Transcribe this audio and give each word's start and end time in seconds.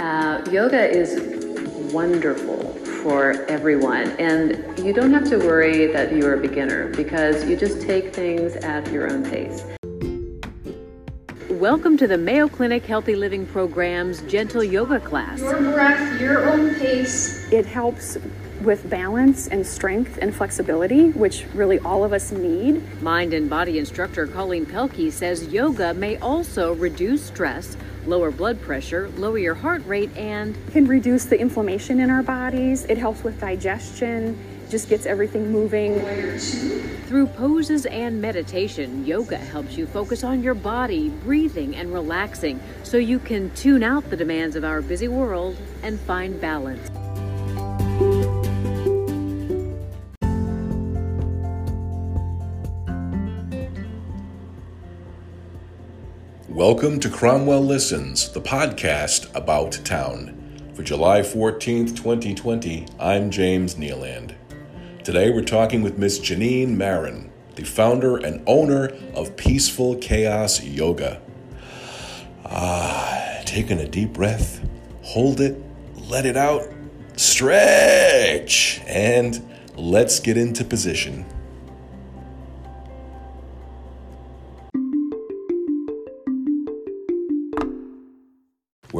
Uh, 0.00 0.42
yoga 0.50 0.88
is 0.88 1.20
wonderful 1.92 2.72
for 3.02 3.32
everyone, 3.48 4.08
and 4.12 4.78
you 4.78 4.94
don't 4.94 5.12
have 5.12 5.28
to 5.28 5.36
worry 5.36 5.88
that 5.88 6.10
you're 6.10 6.32
a 6.32 6.40
beginner 6.40 6.88
because 6.94 7.44
you 7.44 7.54
just 7.54 7.82
take 7.82 8.14
things 8.14 8.56
at 8.56 8.90
your 8.90 9.12
own 9.12 9.22
pace. 9.22 9.62
Welcome 11.50 11.98
to 11.98 12.06
the 12.06 12.16
Mayo 12.16 12.48
Clinic 12.48 12.86
Healthy 12.86 13.14
Living 13.14 13.44
Program's 13.44 14.22
Gentle 14.22 14.64
Yoga 14.64 15.00
class. 15.00 15.38
Your 15.40 15.60
breath, 15.60 16.18
your 16.18 16.48
own 16.48 16.74
pace. 16.76 17.52
It 17.52 17.66
helps 17.66 18.16
with 18.62 18.88
balance 18.88 19.48
and 19.48 19.66
strength 19.66 20.18
and 20.22 20.34
flexibility, 20.34 21.10
which 21.10 21.44
really 21.52 21.78
all 21.80 22.04
of 22.04 22.14
us 22.14 22.32
need. 22.32 23.02
Mind 23.02 23.34
and 23.34 23.50
body 23.50 23.78
instructor 23.78 24.26
Colleen 24.26 24.64
Pelkey 24.64 25.12
says 25.12 25.48
yoga 25.48 25.92
may 25.92 26.16
also 26.18 26.74
reduce 26.74 27.26
stress, 27.26 27.76
lower 28.10 28.30
blood 28.30 28.60
pressure, 28.60 29.08
lower 29.10 29.38
your 29.38 29.54
heart 29.54 29.86
rate, 29.86 30.14
and 30.16 30.54
can 30.72 30.86
reduce 30.86 31.24
the 31.24 31.40
inflammation 31.40 32.00
in 32.00 32.10
our 32.10 32.22
bodies. 32.22 32.84
It 32.84 32.98
helps 32.98 33.22
with 33.22 33.40
digestion, 33.40 34.36
just 34.68 34.88
gets 34.88 35.06
everything 35.06 35.50
moving. 35.50 36.00
Through 37.06 37.28
poses 37.28 37.86
and 37.86 38.20
meditation, 38.20 39.06
yoga 39.06 39.36
helps 39.38 39.76
you 39.76 39.86
focus 39.86 40.22
on 40.22 40.42
your 40.42 40.54
body, 40.54 41.08
breathing, 41.08 41.74
and 41.74 41.92
relaxing 41.92 42.60
so 42.82 42.98
you 42.98 43.18
can 43.18 43.50
tune 43.54 43.82
out 43.82 44.10
the 44.10 44.16
demands 44.16 44.56
of 44.56 44.64
our 44.64 44.82
busy 44.82 45.08
world 45.08 45.56
and 45.82 45.98
find 46.00 46.40
balance. 46.40 46.99
Welcome 56.60 57.00
to 57.00 57.08
Cromwell 57.08 57.64
Listens, 57.64 58.28
the 58.28 58.40
podcast 58.42 59.34
about 59.34 59.72
town. 59.82 60.68
For 60.74 60.82
July 60.82 61.20
14th, 61.20 61.96
2020, 61.96 62.86
I'm 62.98 63.30
James 63.30 63.76
Nealand. 63.76 64.34
Today 65.02 65.30
we're 65.30 65.40
talking 65.40 65.80
with 65.80 65.96
Miss 65.96 66.18
Jeannine 66.18 66.76
Marron, 66.76 67.32
the 67.54 67.64
founder 67.64 68.18
and 68.18 68.42
owner 68.46 68.90
of 69.14 69.38
Peaceful 69.38 69.96
Chaos 69.96 70.62
Yoga. 70.62 71.22
Ah, 72.44 73.40
taking 73.46 73.78
a 73.78 73.88
deep 73.88 74.12
breath, 74.12 74.62
hold 75.00 75.40
it, 75.40 75.56
let 76.10 76.26
it 76.26 76.36
out, 76.36 76.68
stretch, 77.16 78.82
and 78.86 79.50
let's 79.76 80.20
get 80.20 80.36
into 80.36 80.66
position. 80.66 81.24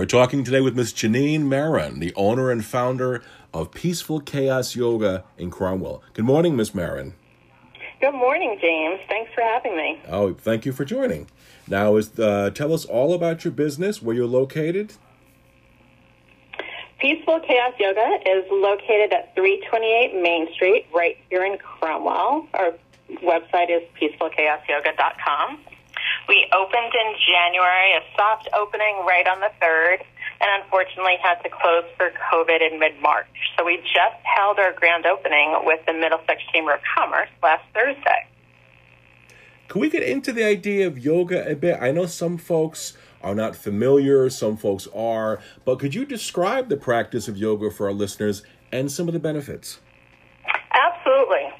We're 0.01 0.07
talking 0.07 0.45
today 0.45 0.63
with 0.63 0.75
Miss 0.75 0.95
Jeannine 0.95 1.47
Marron, 1.47 2.01
the 2.01 2.15
owner 2.17 2.51
and 2.51 2.65
founder 2.65 3.23
of 3.53 3.71
Peaceful 3.71 4.19
Chaos 4.19 4.75
Yoga 4.75 5.25
in 5.37 5.51
Cromwell. 5.51 6.03
Good 6.15 6.25
morning, 6.25 6.57
Miss 6.57 6.75
Marron. 6.75 7.13
Good 8.01 8.15
morning, 8.15 8.57
James. 8.63 8.99
Thanks 9.11 9.31
for 9.35 9.43
having 9.43 9.77
me. 9.77 10.01
Oh, 10.09 10.33
thank 10.33 10.65
you 10.65 10.73
for 10.73 10.87
joining. 10.87 11.29
Now, 11.69 11.97
is 11.97 12.19
uh, 12.19 12.49
tell 12.49 12.73
us 12.73 12.87
all 12.87 13.13
about 13.13 13.45
your 13.45 13.53
business, 13.53 14.01
where 14.01 14.17
you're 14.17 14.27
located. 14.27 14.95
Peaceful 16.99 17.39
Chaos 17.41 17.75
Yoga 17.79 18.21
is 18.25 18.47
located 18.51 19.13
at 19.13 19.35
328 19.35 20.23
Main 20.23 20.51
Street, 20.55 20.87
right 20.95 21.19
here 21.29 21.45
in 21.45 21.59
Cromwell. 21.59 22.49
Our 22.55 22.73
website 23.23 23.69
is 23.69 23.83
peacefulchaosyoga.com. 24.01 25.59
Opened 26.91 27.07
in 27.07 27.15
January, 27.27 27.93
a 27.93 28.01
soft 28.17 28.49
opening 28.55 29.05
right 29.07 29.27
on 29.27 29.41
the 29.41 29.51
3rd, 29.63 29.99
and 30.41 30.63
unfortunately 30.63 31.17
had 31.23 31.37
to 31.43 31.49
close 31.49 31.85
for 31.97 32.11
COVID 32.33 32.61
in 32.61 32.79
mid 32.79 33.01
March. 33.01 33.27
So 33.57 33.65
we 33.65 33.77
just 33.79 34.17
held 34.25 34.59
our 34.59 34.73
grand 34.73 35.07
opening 35.07 35.55
with 35.65 35.85
the 35.87 35.93
Middlesex 35.93 36.43
Chamber 36.53 36.75
of 36.75 36.81
Commerce 36.97 37.29
last 37.43 37.63
Thursday. 37.75 38.27
Can 39.69 39.81
we 39.81 39.89
get 39.89 40.03
into 40.03 40.33
the 40.33 40.43
idea 40.43 40.87
of 40.87 40.99
yoga 40.99 41.49
a 41.49 41.55
bit? 41.55 41.79
I 41.81 41.93
know 41.93 42.07
some 42.07 42.39
folks 42.39 42.97
are 43.23 43.35
not 43.35 43.55
familiar, 43.55 44.29
some 44.31 44.57
folks 44.57 44.89
are, 44.95 45.41
but 45.65 45.79
could 45.79 45.95
you 45.95 46.05
describe 46.05 46.69
the 46.69 46.77
practice 46.77 47.29
of 47.29 47.37
yoga 47.37 47.71
for 47.71 47.87
our 47.87 47.93
listeners 47.93 48.43
and 48.73 48.91
some 48.91 49.07
of 49.07 49.15
the 49.15 49.21
benefits? 49.21 49.79
Absolutely. 50.73 51.53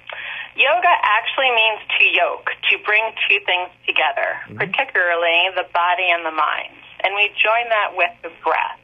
Yoga 0.57 0.93
actually 1.03 1.51
means 1.55 1.81
to 1.99 2.05
yoke, 2.11 2.51
to 2.71 2.75
bring 2.83 3.03
two 3.29 3.39
things 3.47 3.71
together, 3.87 4.39
mm-hmm. 4.45 4.59
particularly 4.59 5.55
the 5.55 5.67
body 5.71 6.11
and 6.11 6.27
the 6.27 6.35
mind. 6.35 6.75
And 7.07 7.15
we 7.15 7.31
join 7.39 7.71
that 7.71 7.95
with 7.95 8.11
the 8.23 8.33
breath. 8.43 8.81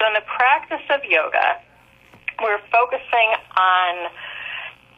So 0.00 0.08
in 0.08 0.14
the 0.14 0.26
practice 0.26 0.82
of 0.90 1.04
yoga, 1.04 1.60
we're 2.42 2.62
focusing 2.72 3.30
on 3.54 4.10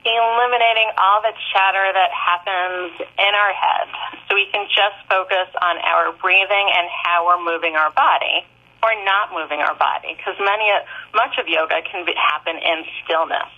eliminating 0.07 0.89
all 0.97 1.21
the 1.21 1.35
chatter 1.53 1.91
that 1.91 2.15
happens 2.15 2.95
in 3.19 3.33
our 3.35 3.53
head 3.53 3.91
so 4.29 4.39
we 4.39 4.47
can 4.55 4.65
just 4.71 4.97
focus 5.11 5.51
on 5.59 5.83
our 5.83 6.15
breathing 6.23 6.67
and 6.79 6.87
how 6.87 7.27
we're 7.27 7.43
moving 7.43 7.75
our 7.75 7.91
body 7.91 8.47
or 8.87 8.95
not 9.03 9.35
moving 9.35 9.59
our 9.59 9.75
body 9.75 10.15
because 10.15 10.39
many 10.39 10.71
much 11.11 11.35
of 11.43 11.51
yoga 11.51 11.83
can 11.91 12.07
be, 12.07 12.15
happen 12.15 12.55
in 12.55 12.87
stillness 13.03 13.51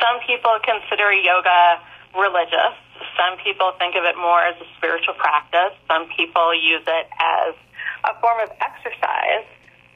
some 0.00 0.20
people 0.26 0.58
consider 0.62 1.12
yoga 1.12 1.80
religious. 2.16 2.74
Some 3.14 3.38
people 3.42 3.72
think 3.78 3.94
of 3.94 4.04
it 4.04 4.16
more 4.16 4.40
as 4.42 4.56
a 4.60 4.66
spiritual 4.78 5.14
practice. 5.14 5.74
Some 5.86 6.08
people 6.16 6.54
use 6.54 6.82
it 6.86 7.06
as 7.18 7.54
a 8.04 8.14
form 8.20 8.40
of 8.42 8.50
exercise. 8.62 9.46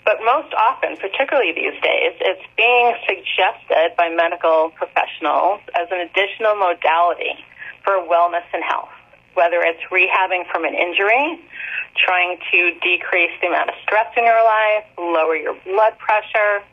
But 0.05 0.19
most 0.25 0.53
often, 0.55 0.97
particularly 0.99 1.53
these 1.53 1.79
days, 1.81 2.19
it's 2.19 2.43
being 2.57 2.95
suggested 3.07 3.95
by 3.97 4.11
medical 4.11 4.71
professionals 4.75 5.61
as 5.79 5.87
an 5.91 6.01
additional 6.03 6.57
modality 6.57 7.39
for 7.85 8.03
wellness 8.03 8.47
and 8.53 8.63
health, 8.65 8.91
whether 9.35 9.63
it's 9.63 9.83
rehabbing 9.95 10.51
from 10.51 10.65
an 10.65 10.75
injury, 10.75 11.39
trying 11.97 12.39
to 12.51 12.75
decrease 12.83 13.31
the 13.41 13.47
amount 13.47 13.71
of 13.71 13.77
stress 13.83 14.11
in 14.17 14.25
your 14.25 14.43
life, 14.43 14.85
lower 14.99 15.37
your 15.37 15.55
blood 15.65 15.95
pressure, 15.99 16.67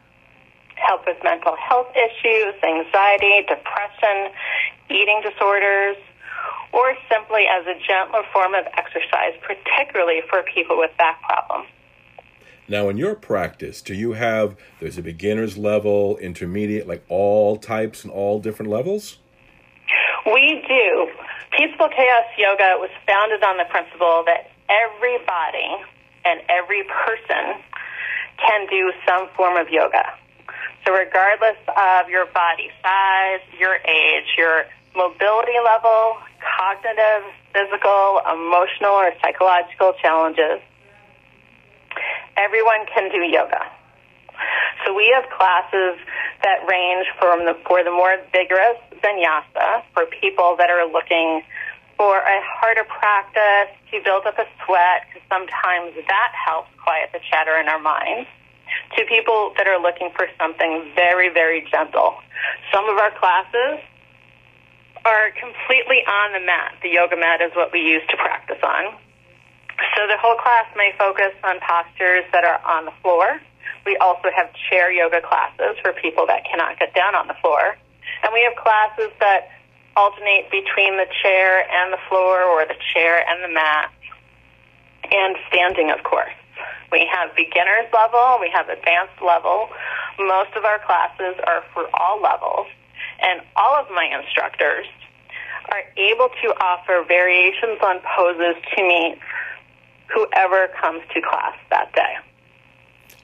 help 0.80 1.06
with 1.06 1.18
mental 1.24 1.56
health 1.56 1.88
issues, 1.96 2.56
anxiety, 2.64 3.46
depression, 3.48 4.32
eating 4.90 5.22
disorders, 5.24 5.98
or 6.74 6.96
simply 7.12 7.46
as 7.50 7.66
a 7.68 7.76
gentler 7.86 8.24
form 8.32 8.54
of 8.54 8.66
exercise, 8.78 9.34
particularly 9.42 10.22
for 10.30 10.44
people 10.44 10.78
with 10.78 10.92
back 10.98 11.22
problems. 11.24 11.68
Now, 12.68 12.88
in 12.90 12.98
your 12.98 13.16
practice, 13.16 13.82
do 13.82 13.96
you 13.96 14.14
have 14.14 14.56
there's 14.80 14.98
a 14.98 15.02
beginner's 15.02 15.58
level, 15.58 16.18
intermediate, 16.18 16.88
like 16.88 17.04
all 17.10 17.58
types 17.58 18.04
and 18.04 18.14
all 18.14 18.40
different 18.40 18.72
levels? 18.72 19.18
We 20.26 20.64
do. 20.68 21.08
Peaceful 21.58 21.90
Chaos 21.90 22.26
Yoga 22.38 22.78
was 22.78 22.92
founded 23.08 23.44
on 23.44 23.58
the 23.58 23.66
principle 23.72 24.24
that 24.28 24.52
everybody 24.70 25.84
and 26.26 26.42
every 26.48 26.84
person 26.84 27.58
can 28.38 28.68
do 28.70 28.92
some 29.08 29.28
form 29.36 29.58
of 29.58 29.70
yoga. 29.70 30.04
So, 30.90 30.96
regardless 30.96 31.62
of 31.70 32.10
your 32.10 32.26
body 32.34 32.74
size, 32.82 33.46
your 33.60 33.76
age, 33.76 34.26
your 34.40 34.66
mobility 34.96 35.54
level, 35.64 36.18
cognitive, 36.42 37.30
physical, 37.54 38.18
emotional, 38.26 38.98
or 38.98 39.14
psychological 39.22 39.94
challenges, 40.02 40.66
everyone 42.38 42.90
can 42.90 43.12
do 43.12 43.22
yoga. 43.22 43.62
So 44.84 44.96
we 44.96 45.14
have 45.14 45.30
classes 45.30 46.02
that 46.42 46.66
range 46.66 47.06
from 47.20 47.46
the, 47.46 47.54
for 47.68 47.84
the 47.84 47.92
more 47.92 48.18
vigorous 48.34 48.82
vinyasa 48.98 49.84
for 49.94 50.08
people 50.08 50.56
that 50.58 50.72
are 50.72 50.90
looking 50.90 51.44
for 51.98 52.18
a 52.18 52.40
harder 52.58 52.86
practice 52.90 53.78
to 53.92 54.02
build 54.04 54.26
up 54.26 54.40
a 54.40 54.48
sweat 54.66 55.06
because 55.06 55.22
sometimes 55.30 55.94
that 56.08 56.32
helps 56.34 56.74
quiet 56.82 57.12
the 57.14 57.20
chatter 57.30 57.60
in 57.62 57.68
our 57.68 57.78
minds 57.78 58.28
to 58.98 59.06
people 59.06 59.54
that 59.58 59.68
are 59.68 59.82
looking 59.82 60.10
for 60.16 60.28
something 60.38 60.92
very, 60.96 61.30
very 61.30 61.68
gentle. 61.72 62.16
Some 62.74 62.88
of 62.90 62.98
our 62.98 63.12
classes 63.20 63.84
are 65.06 65.32
completely 65.40 66.04
on 66.06 66.34
the 66.34 66.44
mat. 66.46 66.76
The 66.84 66.90
yoga 66.90 67.16
mat 67.16 67.42
is 67.42 67.52
what 67.56 67.72
we 67.72 67.80
use 67.80 68.04
to 68.10 68.18
practice 68.18 68.60
on. 68.64 68.96
So 69.96 70.08
the 70.08 70.18
whole 70.20 70.36
class 70.36 70.68
may 70.76 70.92
focus 70.98 71.32
on 71.44 71.60
postures 71.64 72.26
that 72.32 72.44
are 72.44 72.60
on 72.68 72.86
the 72.86 72.96
floor. 73.02 73.40
We 73.86 73.96
also 73.98 74.28
have 74.36 74.52
chair 74.70 74.92
yoga 74.92 75.22
classes 75.22 75.80
for 75.82 75.94
people 75.94 76.28
that 76.28 76.44
cannot 76.46 76.80
get 76.80 76.94
down 76.94 77.16
on 77.16 77.28
the 77.28 77.36
floor. 77.42 77.78
And 78.24 78.34
we 78.34 78.44
have 78.44 78.56
classes 78.60 79.12
that 79.20 79.50
alternate 79.96 80.52
between 80.52 80.98
the 80.98 81.08
chair 81.24 81.64
and 81.64 81.94
the 81.94 82.02
floor 82.10 82.44
or 82.44 82.66
the 82.66 82.76
chair 82.94 83.24
and 83.28 83.44
the 83.44 83.54
mat 83.54 83.92
and 85.12 85.36
standing, 85.48 85.92
of 85.92 86.04
course. 86.04 86.39
We 86.92 87.08
have 87.12 87.36
beginners 87.36 87.88
level, 87.94 88.38
we 88.40 88.50
have 88.54 88.70
advanced 88.70 89.22
level. 89.22 89.70
Most 90.18 90.56
of 90.56 90.66
our 90.66 90.80
classes 90.86 91.36
are 91.48 91.64
for 91.74 91.88
all 91.94 92.22
levels, 92.22 92.68
and 93.22 93.42
all 93.56 93.76
of 93.76 93.88
my 93.92 94.06
instructors 94.06 94.86
are 95.72 95.84
able 95.98 96.30
to 96.42 96.48
offer 96.62 97.06
variations 97.08 97.80
on 97.84 98.00
poses 98.16 98.56
to 98.76 98.82
meet 98.82 99.20
whoever 100.14 100.70
comes 100.82 101.02
to 101.14 101.22
class 101.22 101.56
that 101.70 101.94
day. 101.94 102.16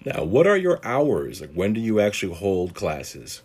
Now, 0.05 0.23
what 0.23 0.45
are 0.45 0.57
your 0.57 0.79
hours? 0.83 1.41
Like, 1.41 1.53
when 1.53 1.73
do 1.73 1.81
you 1.81 1.99
actually 1.99 2.35
hold 2.35 2.75
classes? 2.75 3.41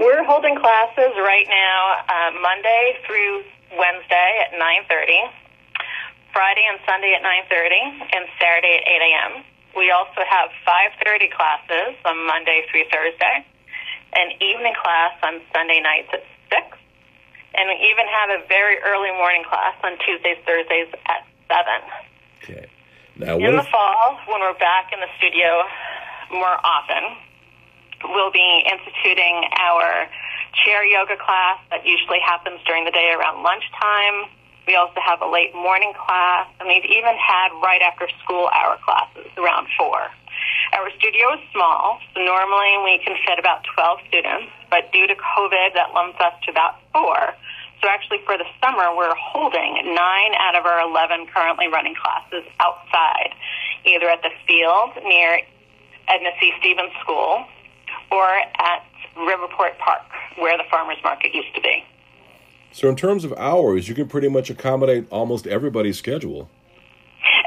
We're 0.00 0.24
holding 0.24 0.58
classes 0.58 1.14
right 1.18 1.46
now, 1.48 2.02
uh, 2.08 2.30
Monday 2.40 2.98
through 3.06 3.42
Wednesday 3.78 4.44
at 4.44 4.58
9:30, 4.58 5.30
Friday 6.32 6.64
and 6.68 6.80
Sunday 6.88 7.12
at 7.14 7.22
9:30, 7.22 8.16
and 8.16 8.28
Saturday 8.40 8.80
at 8.80 8.84
8 8.88 9.08
a.m. 9.08 9.32
We 9.76 9.90
also 9.90 10.24
have 10.24 10.50
5:30 10.66 11.30
classes 11.32 11.96
on 12.04 12.26
Monday 12.26 12.64
through 12.70 12.84
Thursday, 12.92 13.44
an 14.16 14.28
evening 14.40 14.74
class 14.80 15.12
on 15.22 15.40
Sunday 15.52 15.80
nights 15.80 16.08
at 16.12 16.24
six, 16.50 16.76
and 17.54 17.68
we 17.68 17.76
even 17.88 18.06
have 18.08 18.30
a 18.30 18.40
very 18.48 18.78
early 18.80 19.12
morning 19.12 19.44
class 19.44 19.76
on 19.84 19.96
Tuesdays, 20.04 20.40
Thursdays 20.44 20.88
at 21.06 21.24
seven. 21.48 21.80
Okay. 22.42 22.66
Now, 23.16 23.36
In 23.36 23.56
the 23.56 23.68
fall, 23.68 24.18
when 24.26 24.40
we're 24.40 24.58
back 24.58 24.92
in 24.92 25.00
the 25.00 25.08
studio 25.18 25.62
more 26.32 26.56
often, 26.64 27.16
we'll 28.08 28.32
be 28.32 28.64
instituting 28.64 29.44
our 29.60 30.08
chair 30.64 30.84
yoga 30.84 31.16
class 31.16 31.60
that 31.70 31.86
usually 31.86 32.20
happens 32.24 32.60
during 32.66 32.84
the 32.84 32.90
day 32.90 33.12
around 33.12 33.42
lunchtime. 33.42 34.32
We 34.66 34.76
also 34.76 35.00
have 35.04 35.20
a 35.20 35.26
late 35.26 35.54
morning 35.54 35.92
class, 35.98 36.46
and 36.60 36.68
we've 36.68 36.84
even 36.84 37.14
had 37.18 37.50
right 37.62 37.82
after 37.82 38.08
school 38.22 38.48
hour 38.54 38.78
classes 38.84 39.30
around 39.36 39.66
four. 39.76 40.06
Our 40.72 40.88
studio 40.98 41.34
is 41.34 41.40
small, 41.52 41.98
so 42.14 42.22
normally 42.22 42.78
we 42.84 43.02
can 43.04 43.16
fit 43.26 43.38
about 43.38 43.66
12 43.74 43.98
students, 44.08 44.48
but 44.70 44.92
due 44.92 45.06
to 45.06 45.14
COVID, 45.14 45.74
that 45.74 45.92
lumps 45.92 46.18
us 46.20 46.32
to 46.46 46.50
about 46.50 46.80
four. 46.92 47.34
So 47.82 47.88
actually, 47.90 48.22
for 48.24 48.38
the 48.38 48.46
summer, 48.62 48.94
we're 48.96 49.14
holding 49.18 49.94
nine 49.94 50.32
out 50.38 50.54
of 50.54 50.64
our 50.64 50.80
11 50.88 51.26
currently 51.34 51.66
running 51.66 51.94
classes 51.98 52.46
outside, 52.60 53.34
either 53.84 54.08
at 54.08 54.22
the 54.22 54.30
field 54.46 54.94
near 55.02 55.40
Edna 56.08 56.30
C. 56.38 56.52
Stevens 56.60 56.92
School 57.02 57.44
or 58.10 58.28
at 58.62 58.86
Riverport 59.16 59.76
Park, 59.78 60.06
where 60.38 60.56
the 60.56 60.64
farmers 60.70 60.98
market 61.02 61.34
used 61.34 61.54
to 61.54 61.60
be. 61.60 61.84
So 62.72 62.88
in 62.88 62.96
terms 62.96 63.24
of 63.24 63.32
hours, 63.34 63.88
you 63.88 63.94
can 63.94 64.08
pretty 64.08 64.28
much 64.28 64.48
accommodate 64.48 65.06
almost 65.10 65.46
everybody's 65.46 65.98
schedule. 65.98 66.48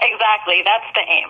Exactly, 0.01 0.61
that's 0.63 0.85
the 0.93 1.01
aim. 1.01 1.29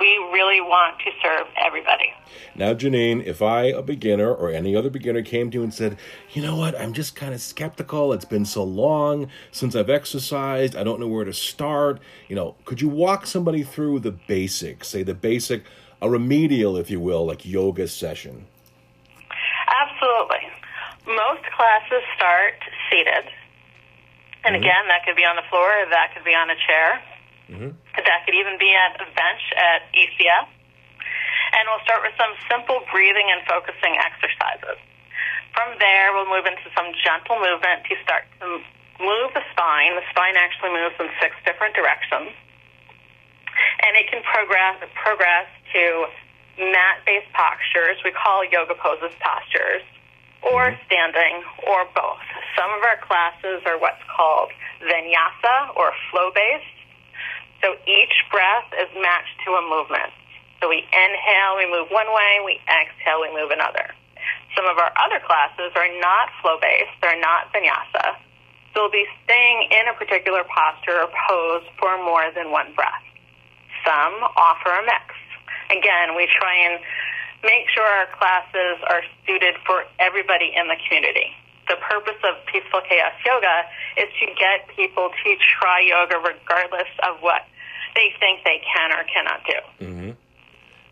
We 0.00 0.16
really 0.32 0.60
want 0.60 0.98
to 1.00 1.10
serve 1.22 1.46
everybody. 1.64 2.12
Now, 2.56 2.74
Jeannine, 2.74 3.20
if 3.20 3.42
I, 3.42 3.64
a 3.64 3.82
beginner 3.82 4.32
or 4.32 4.50
any 4.50 4.74
other 4.74 4.90
beginner, 4.90 5.22
came 5.22 5.50
to 5.50 5.58
you 5.58 5.62
and 5.62 5.72
said, 5.72 5.98
you 6.32 6.42
know 6.42 6.56
what, 6.56 6.78
I'm 6.80 6.92
just 6.92 7.14
kind 7.14 7.32
of 7.32 7.40
skeptical. 7.40 8.12
It's 8.12 8.24
been 8.24 8.44
so 8.44 8.64
long 8.64 9.28
since 9.52 9.76
I've 9.76 9.90
exercised. 9.90 10.74
I 10.74 10.82
don't 10.82 10.98
know 10.98 11.06
where 11.06 11.24
to 11.24 11.32
start. 11.32 12.00
You 12.28 12.36
know, 12.36 12.56
could 12.64 12.80
you 12.80 12.88
walk 12.88 13.26
somebody 13.26 13.62
through 13.62 14.00
the 14.00 14.12
basics, 14.12 14.88
say 14.88 15.02
the 15.02 15.14
basic, 15.14 15.64
a 16.02 16.10
remedial, 16.10 16.76
if 16.76 16.90
you 16.90 16.98
will, 16.98 17.24
like 17.24 17.44
yoga 17.44 17.86
session? 17.86 18.46
Absolutely. 19.68 20.48
Most 21.06 21.44
classes 21.56 22.02
start 22.16 22.54
seated. 22.94 23.26
And 24.46 24.54
mm-hmm. 24.54 24.62
again, 24.62 24.84
that 24.86 25.02
could 25.02 25.18
be 25.18 25.26
on 25.26 25.34
the 25.34 25.46
floor, 25.50 25.66
that 25.90 26.14
could 26.14 26.22
be 26.22 26.38
on 26.38 26.46
a 26.46 26.58
chair, 26.62 27.02
mm-hmm. 27.50 27.70
that 27.98 28.18
could 28.22 28.38
even 28.38 28.54
be 28.62 28.70
at 28.70 28.94
a 29.02 29.08
bench 29.10 29.42
at 29.58 29.90
ECS. 29.90 30.46
And 31.58 31.62
we'll 31.66 31.82
start 31.82 32.06
with 32.06 32.14
some 32.14 32.30
simple 32.46 32.86
breathing 32.94 33.26
and 33.34 33.42
focusing 33.50 33.98
exercises. 33.98 34.78
From 35.54 35.74
there, 35.78 36.14
we'll 36.14 36.30
move 36.30 36.46
into 36.46 36.66
some 36.74 36.90
gentle 37.02 37.38
movement 37.38 37.86
to 37.90 37.94
start 38.02 38.26
to 38.42 38.62
move 38.98 39.30
the 39.34 39.42
spine. 39.54 39.94
The 39.94 40.06
spine 40.10 40.34
actually 40.34 40.74
moves 40.74 40.98
in 40.98 41.10
six 41.22 41.34
different 41.46 41.78
directions. 41.78 42.34
And 43.86 43.94
it 43.94 44.10
can 44.10 44.18
progress, 44.26 44.82
progress 44.98 45.46
to 45.78 46.10
mat-based 46.58 47.30
postures. 47.38 48.02
We 48.02 48.10
call 48.10 48.42
yoga 48.50 48.74
poses 48.74 49.14
postures 49.22 49.86
or 50.52 50.70
mm-hmm. 50.70 50.84
standing, 50.86 51.34
or 51.68 51.86
both. 51.94 52.22
Some 52.56 52.70
of 52.70 52.82
our 52.84 52.98
classes 53.04 53.62
are 53.66 53.78
what's 53.78 54.02
called 54.10 54.50
vinyasa 54.84 55.76
or 55.76 55.92
flow 56.10 56.30
based. 56.34 56.78
So 57.62 57.72
each 57.88 58.14
breath 58.30 58.68
is 58.76 58.90
matched 59.00 59.40
to 59.48 59.56
a 59.56 59.62
movement. 59.64 60.12
So 60.60 60.68
we 60.68 60.84
inhale, 60.84 61.56
we 61.56 61.68
move 61.68 61.88
one 61.88 62.08
way, 62.12 62.40
we 62.44 62.60
exhale, 62.68 63.20
we 63.20 63.32
move 63.32 63.50
another. 63.50 63.92
Some 64.56 64.64
of 64.64 64.78
our 64.78 64.92
other 65.00 65.20
classes 65.24 65.72
are 65.74 65.90
not 66.00 66.30
flow 66.40 66.56
based, 66.60 66.94
they're 67.02 67.20
not 67.20 67.52
vinyasa. 67.52 68.16
So 68.72 68.82
we'll 68.82 68.94
be 68.94 69.06
staying 69.24 69.68
in 69.70 69.88
a 69.88 69.94
particular 69.94 70.42
posture 70.44 71.04
or 71.04 71.10
pose 71.28 71.62
for 71.78 71.96
more 71.98 72.30
than 72.34 72.50
one 72.50 72.74
breath. 72.74 73.04
Some 73.84 74.14
offer 74.36 74.72
a 74.72 74.82
mix. 74.82 75.14
Again, 75.70 76.16
we 76.16 76.28
try 76.40 76.54
and 76.54 76.80
make 77.44 77.68
sure 77.70 77.84
our 77.84 78.08
classes 78.18 78.80
are 78.88 79.02
suited 79.26 79.54
for 79.66 79.84
everybody 80.00 80.52
in 80.56 80.66
the 80.68 80.76
community. 80.88 81.30
The 81.68 81.76
purpose 81.76 82.20
of 82.24 82.44
Peaceful 82.46 82.80
Chaos 82.88 83.12
Yoga 83.24 83.64
is 83.96 84.08
to 84.20 84.26
get 84.34 84.68
people 84.76 85.08
to 85.08 85.36
try 85.60 85.80
yoga 85.80 86.16
regardless 86.16 86.88
of 87.08 87.20
what 87.20 87.42
they 87.94 88.12
think 88.20 88.44
they 88.44 88.60
can 88.74 88.92
or 88.92 89.04
cannot 89.04 89.40
do. 89.46 89.84
Mm-hmm. 89.84 90.10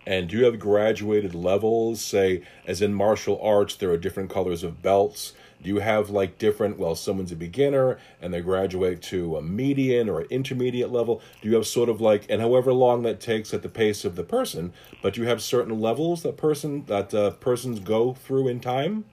And 0.06 0.28
do 0.28 0.38
you 0.38 0.44
have 0.44 0.58
graduated 0.58 1.34
levels? 1.34 2.00
Say, 2.00 2.43
as 2.66 2.82
in 2.82 2.94
martial 2.94 3.40
arts, 3.40 3.76
there 3.76 3.90
are 3.90 3.96
different 3.96 4.31
colors 4.31 4.62
of 4.62 4.82
belts. 4.82 5.34
Do 5.62 5.69
you 5.69 5.79
have 5.79 6.11
like 6.11 6.38
different, 6.38 6.79
well, 6.79 6.94
someone's 6.94 7.31
a 7.31 7.37
beginner 7.37 7.99
and 8.20 8.35
they 8.35 8.41
graduate 8.41 9.00
to 9.03 9.37
a 9.37 9.43
median 9.43 10.09
or 10.09 10.20
an 10.20 10.26
intermediate 10.29 10.91
level? 10.91 11.23
Do 11.41 11.49
you 11.49 11.55
have 11.55 11.67
sort 11.67 11.88
of 11.88 12.00
like, 12.00 12.26
and 12.29 12.41
however 12.41 12.73
long 12.73 13.03
that 13.03 13.20
takes 13.20 13.55
at 13.55 13.62
the 13.62 13.69
pace 13.69 14.05
of 14.05 14.17
the 14.17 14.25
person, 14.25 14.73
but 15.00 15.14
do 15.14 15.20
you 15.20 15.29
have 15.29 15.41
certain 15.41 15.81
levels 15.81 16.23
that 16.23 16.37
person, 16.37 16.85
that 16.87 17.14
uh, 17.14 17.31
persons 17.38 17.79
go 17.79 18.14
through 18.14 18.49
in 18.49 18.59
time? 18.59 19.05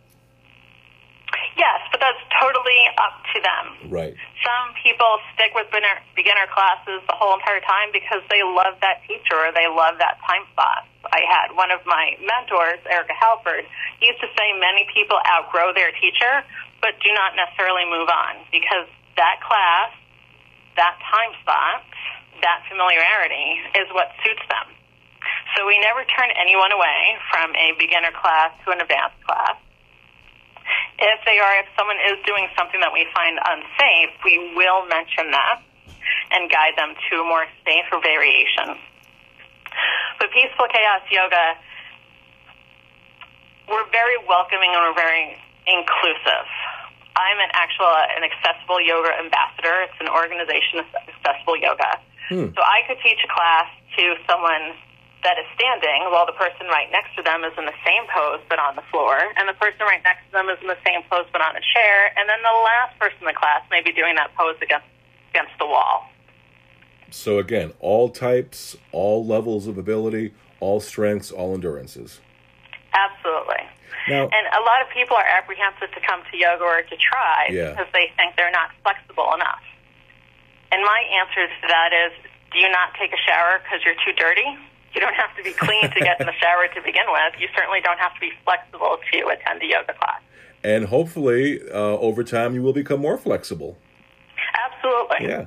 Yes, 1.55 1.81
but 1.91 1.99
that's 1.99 2.23
totally 2.41 2.81
up 2.97 3.21
to 3.35 3.41
them. 3.41 3.91
Right. 3.91 4.15
Some 4.41 4.73
people 4.81 5.19
stick 5.35 5.53
with 5.53 5.67
beginner, 5.69 6.01
beginner 6.15 6.47
classes 6.49 7.05
the 7.05 7.13
whole 7.13 7.37
entire 7.37 7.61
time 7.61 7.93
because 7.93 8.25
they 8.31 8.41
love 8.41 8.73
that 8.81 9.05
teacher 9.05 9.37
or 9.37 9.53
they 9.53 9.67
love 9.69 10.01
that 10.01 10.17
time 10.25 10.49
spot. 10.53 10.88
I 11.07 11.23
had 11.23 11.55
one 11.55 11.71
of 11.71 11.79
my 11.87 12.19
mentors, 12.19 12.83
Erica 12.83 13.15
Halford, 13.15 13.63
used 14.03 14.19
to 14.19 14.29
say 14.35 14.51
many 14.59 14.87
people 14.91 15.15
outgrow 15.23 15.71
their 15.71 15.91
teacher, 15.95 16.43
but 16.83 16.99
do 16.99 17.11
not 17.15 17.39
necessarily 17.39 17.87
move 17.87 18.11
on 18.11 18.43
because 18.51 18.87
that 19.15 19.39
class, 19.43 19.95
that 20.75 20.99
time 21.07 21.31
spot, 21.39 21.87
that 22.43 22.63
familiarity 22.67 23.63
is 23.79 23.87
what 23.95 24.11
suits 24.23 24.43
them. 24.51 24.75
So 25.55 25.67
we 25.67 25.79
never 25.79 26.03
turn 26.03 26.31
anyone 26.35 26.71
away 26.71 27.19
from 27.31 27.55
a 27.55 27.75
beginner 27.79 28.11
class 28.15 28.55
to 28.63 28.71
an 28.71 28.79
advanced 28.79 29.19
class 29.23 29.59
if 30.99 31.19
they 31.25 31.39
are, 31.39 31.53
if 31.63 31.67
someone 31.77 31.97
is 32.11 32.19
doing 32.25 32.47
something 32.57 32.79
that 32.79 32.91
we 32.91 33.07
find 33.15 33.39
unsafe, 33.39 34.13
we 34.23 34.53
will 34.55 34.85
mention 34.87 35.31
that 35.31 35.63
and 36.31 36.51
guide 36.51 36.75
them 36.75 36.93
to 37.09 37.23
a 37.23 37.25
more 37.25 37.45
safer 37.65 37.99
variation. 38.03 38.77
But 40.19 40.35
Peaceful 40.35 40.67
Chaos 40.67 41.03
Yoga, 41.07 41.55
we're 43.71 43.89
very 43.89 44.19
welcoming 44.27 44.75
and 44.75 44.83
we're 44.83 44.99
very 44.99 45.39
inclusive. 45.63 46.47
I'm 47.15 47.39
an 47.39 47.51
actual 47.55 47.87
an 47.87 48.27
accessible 48.27 48.83
yoga 48.83 49.15
ambassador. 49.15 49.87
It's 49.87 49.99
an 49.99 50.11
organization 50.11 50.83
of 50.83 50.87
accessible 51.07 51.55
yoga. 51.55 51.99
Hmm. 52.27 52.51
So 52.51 52.61
I 52.61 52.83
could 52.87 52.99
teach 52.99 53.19
a 53.23 53.31
class 53.31 53.67
to 53.97 54.15
someone 54.27 54.75
that 55.23 55.35
is 55.35 55.47
standing 55.55 56.07
while 56.11 56.23
the 56.23 56.35
person 56.35 56.67
right 56.71 56.87
next 56.91 57.11
to 57.19 57.21
them 57.23 57.43
is 57.43 57.51
in 57.59 57.67
the 57.67 57.75
same 57.83 58.07
pose 58.07 58.39
but 58.47 58.59
on 58.59 58.79
the 58.79 58.85
floor, 58.87 59.19
and 59.35 59.47
the 59.51 59.57
person 59.59 59.83
right 59.83 59.99
next 60.03 60.23
to 60.27 60.31
them 60.31 60.47
is 60.47 60.59
in 60.63 60.67
the 60.71 60.79
same 60.87 61.03
pose 61.11 61.27
but 61.31 61.43
on 61.43 61.55
a 61.55 61.63
chair, 61.75 62.11
and 62.15 62.27
then 62.27 62.39
the 62.39 62.57
last 62.63 62.95
person 62.99 63.19
in 63.23 63.27
the 63.27 63.35
class 63.35 63.63
may 63.67 63.83
be 63.83 63.91
doing 63.91 64.15
that 64.15 64.31
pose 64.35 64.55
against 64.63 64.87
against 65.31 65.51
the 65.59 65.67
wall. 65.67 66.07
So 67.11 67.39
again, 67.39 67.73
all 67.79 68.09
types, 68.09 68.75
all 68.91 69.25
levels 69.25 69.67
of 69.67 69.77
ability, 69.77 70.33
all 70.59 70.79
strengths, 70.79 71.31
all 71.31 71.53
endurances. 71.55 72.19
Absolutely. 72.93 73.63
Now, 74.07 74.23
And 74.31 74.45
a 74.57 74.61
lot 74.65 74.81
of 74.81 74.89
people 74.93 75.15
are 75.15 75.25
apprehensive 75.25 75.91
to 75.93 76.01
come 76.07 76.21
to 76.31 76.37
yoga 76.37 76.63
or 76.63 76.81
to 76.81 76.95
try 76.97 77.47
Yeah. 77.49 77.71
because 77.71 77.87
they 77.93 78.11
think 78.17 78.35
they're 78.35 78.51
not 78.51 78.71
flexible 78.83 79.33
enough. 79.35 79.61
And 80.71 80.81
my 80.83 80.99
answer 81.21 81.47
to 81.47 81.67
that 81.67 81.93
is 81.93 82.11
do 82.51 82.59
you 82.59 82.69
not 82.69 82.93
take 82.99 83.13
a 83.13 83.17
shower 83.27 83.59
because 83.63 83.81
you're 83.85 83.97
too 84.05 84.13
dirty? 84.17 84.45
You 84.93 85.01
don't 85.01 85.13
have 85.13 85.35
to 85.37 85.43
be 85.43 85.51
clean 85.53 85.83
to 85.91 85.99
get 85.99 86.19
in 86.19 86.25
the 86.25 86.33
shower 86.41 86.67
to 86.73 86.81
begin 86.81 87.05
with. 87.11 87.33
You 87.39 87.47
certainly 87.55 87.79
don't 87.81 87.99
have 87.99 88.13
to 88.15 88.19
be 88.19 88.31
flexible 88.43 88.97
to 89.11 89.27
attend 89.27 89.61
a 89.61 89.65
yoga 89.67 89.93
class. 89.93 90.21
and 90.63 90.85
hopefully, 90.85 91.61
uh, 91.71 91.77
over 92.03 92.21
time, 92.23 92.53
you 92.55 92.61
will 92.61 92.73
become 92.73 92.99
more 92.99 93.17
flexible. 93.17 93.77
Absolutely. 94.65 95.27
Yeah. 95.29 95.45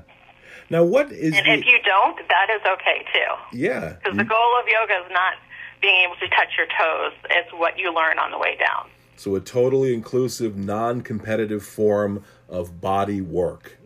Now, 0.73 0.85
what 0.85 1.13
is 1.13 1.37
And 1.37 1.45
the 1.45 1.53
if 1.53 1.67
you 1.67 1.79
don't, 1.85 2.17
that 2.17 2.49
is 2.57 2.63
okay 2.67 3.05
too. 3.13 3.59
yeah? 3.59 3.97
Because 4.03 4.17
the 4.17 4.25
goal 4.25 4.59
of 4.59 4.67
yoga 4.67 5.05
is 5.05 5.13
not 5.13 5.35
being 5.83 6.03
able 6.03 6.17
to 6.17 6.29
touch 6.29 6.49
your 6.57 6.67
toes, 6.67 7.13
it's 7.29 7.53
what 7.53 7.79
you 7.79 7.95
learn 7.95 8.19
on 8.19 8.31
the 8.31 8.39
way 8.39 8.57
down. 8.57 8.89
So 9.17 9.35
a 9.37 9.41
totally 9.41 9.93
inclusive, 9.93 10.57
non-competitive 10.57 11.63
form 11.63 12.25
of 12.49 12.81
body 12.81 13.21
work. 13.21 13.77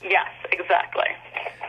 Yes, 0.00 0.28
exactly. 0.52 1.08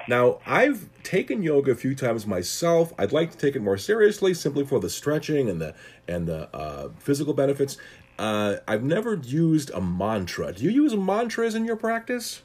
Now, 0.08 0.38
I've 0.46 0.88
taken 1.02 1.42
yoga 1.42 1.72
a 1.72 1.76
few 1.76 1.96
times 1.96 2.28
myself. 2.28 2.94
I'd 3.00 3.12
like 3.12 3.32
to 3.32 3.38
take 3.38 3.56
it 3.56 3.62
more 3.62 3.80
seriously, 3.80 4.36
simply 4.36 4.66
for 4.66 4.80
the 4.80 4.90
stretching 4.90 5.50
and 5.50 5.60
the 5.60 5.74
and 6.08 6.28
the 6.28 6.54
uh, 6.56 6.90
physical 7.00 7.34
benefits. 7.34 7.78
Uh, 8.20 8.58
I've 8.68 8.84
never 8.84 9.16
used 9.16 9.72
a 9.74 9.82
mantra. 9.82 10.54
Do 10.54 10.64
you 10.64 10.70
use 10.70 10.96
mantras 10.96 11.56
in 11.56 11.66
your 11.66 11.76
practice? 11.78 12.44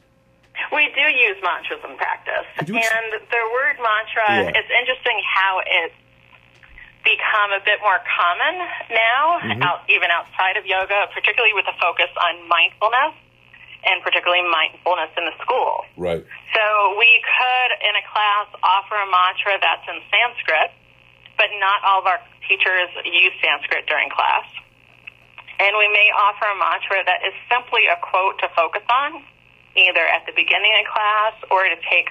We 0.73 0.91
do 0.95 1.07
use 1.09 1.39
mantras 1.43 1.81
in 1.87 1.97
practice. 1.97 2.47
Ex- 2.59 2.71
and 2.71 3.07
the 3.15 3.43
word 3.55 3.77
mantra, 3.81 4.27
Yeah. 4.51 4.59
it's 4.59 4.71
interesting 4.71 5.19
how 5.25 5.61
it's 5.65 5.95
become 7.05 7.53
a 7.57 7.63
bit 7.65 7.81
more 7.81 7.99
common 8.05 8.55
now, 8.91 9.39
Mm-hmm. 9.41 9.63
out, 9.63 9.81
even 9.89 10.11
outside 10.11 10.57
of 10.59 10.67
yoga, 10.67 11.09
particularly 11.15 11.55
with 11.55 11.65
a 11.71 11.77
focus 11.81 12.11
on 12.21 12.43
mindfulness 12.49 13.15
and 13.87 14.03
particularly 14.03 14.43
mindfulness 14.51 15.09
in 15.17 15.25
the 15.25 15.33
school. 15.41 15.87
Right. 15.97 16.21
So 16.53 16.65
we 16.99 17.11
could, 17.23 17.71
in 17.81 17.95
a 17.95 18.05
class, 18.11 18.51
offer 18.63 18.99
a 18.99 19.07
mantra 19.09 19.55
that's 19.63 19.87
in 19.87 20.03
Sanskrit, 20.11 20.75
but 21.39 21.47
not 21.63 21.81
all 21.87 22.03
of 22.03 22.07
our 22.11 22.19
teachers 22.51 22.91
use 23.07 23.33
Sanskrit 23.41 23.87
during 23.87 24.11
class. 24.11 24.45
And 25.63 25.79
we 25.79 25.87
may 25.95 26.11
offer 26.11 26.51
a 26.51 26.59
mantra 26.59 27.07
that 27.07 27.23
is 27.25 27.35
simply 27.47 27.87
a 27.87 27.95
quote 28.03 28.39
to 28.43 28.51
focus 28.59 28.83
on, 28.91 29.23
either 29.79 30.03
at 30.03 30.27
the 30.27 30.35
beginning 30.35 30.75
of 30.83 30.85
class 30.91 31.35
or 31.51 31.65
to 31.65 31.79
take 31.87 32.11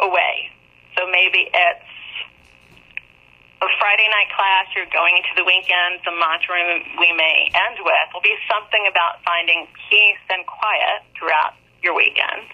away. 0.00 0.48
So 0.96 1.04
maybe 1.10 1.50
it's 1.52 1.94
a 3.64 3.68
Friday 3.80 4.08
night 4.12 4.28
class, 4.36 4.68
you're 4.76 4.90
going 4.92 5.16
into 5.16 5.32
the 5.36 5.44
weekend, 5.44 6.04
the 6.04 6.12
mantra 6.12 6.60
we 7.00 7.10
may 7.16 7.48
end 7.54 7.80
with 7.80 8.08
will 8.12 8.24
be 8.24 8.36
something 8.44 8.84
about 8.88 9.24
finding 9.24 9.66
peace 9.88 10.20
and 10.28 10.44
quiet 10.46 11.00
throughout 11.16 11.56
your 11.82 11.96
weekend. 11.96 12.44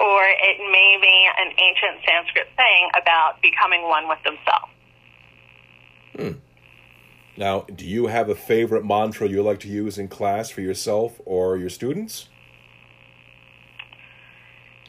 Or 0.00 0.28
it 0.28 0.58
may 0.60 0.98
be 1.00 1.16
an 1.40 1.50
ancient 1.56 2.04
Sanskrit 2.04 2.48
saying 2.56 2.90
about 3.00 3.40
becoming 3.40 3.88
one 3.88 4.08
with 4.08 4.20
themselves. 4.24 4.72
Hmm. 6.16 6.40
Now, 7.36 7.66
do 7.74 7.86
you 7.86 8.06
have 8.06 8.28
a 8.28 8.34
favorite 8.34 8.84
mantra 8.84 9.28
you 9.28 9.42
like 9.42 9.60
to 9.60 9.68
use 9.68 9.98
in 9.98 10.08
class 10.08 10.50
for 10.50 10.60
yourself 10.60 11.20
or 11.24 11.56
your 11.56 11.70
students? 11.70 12.28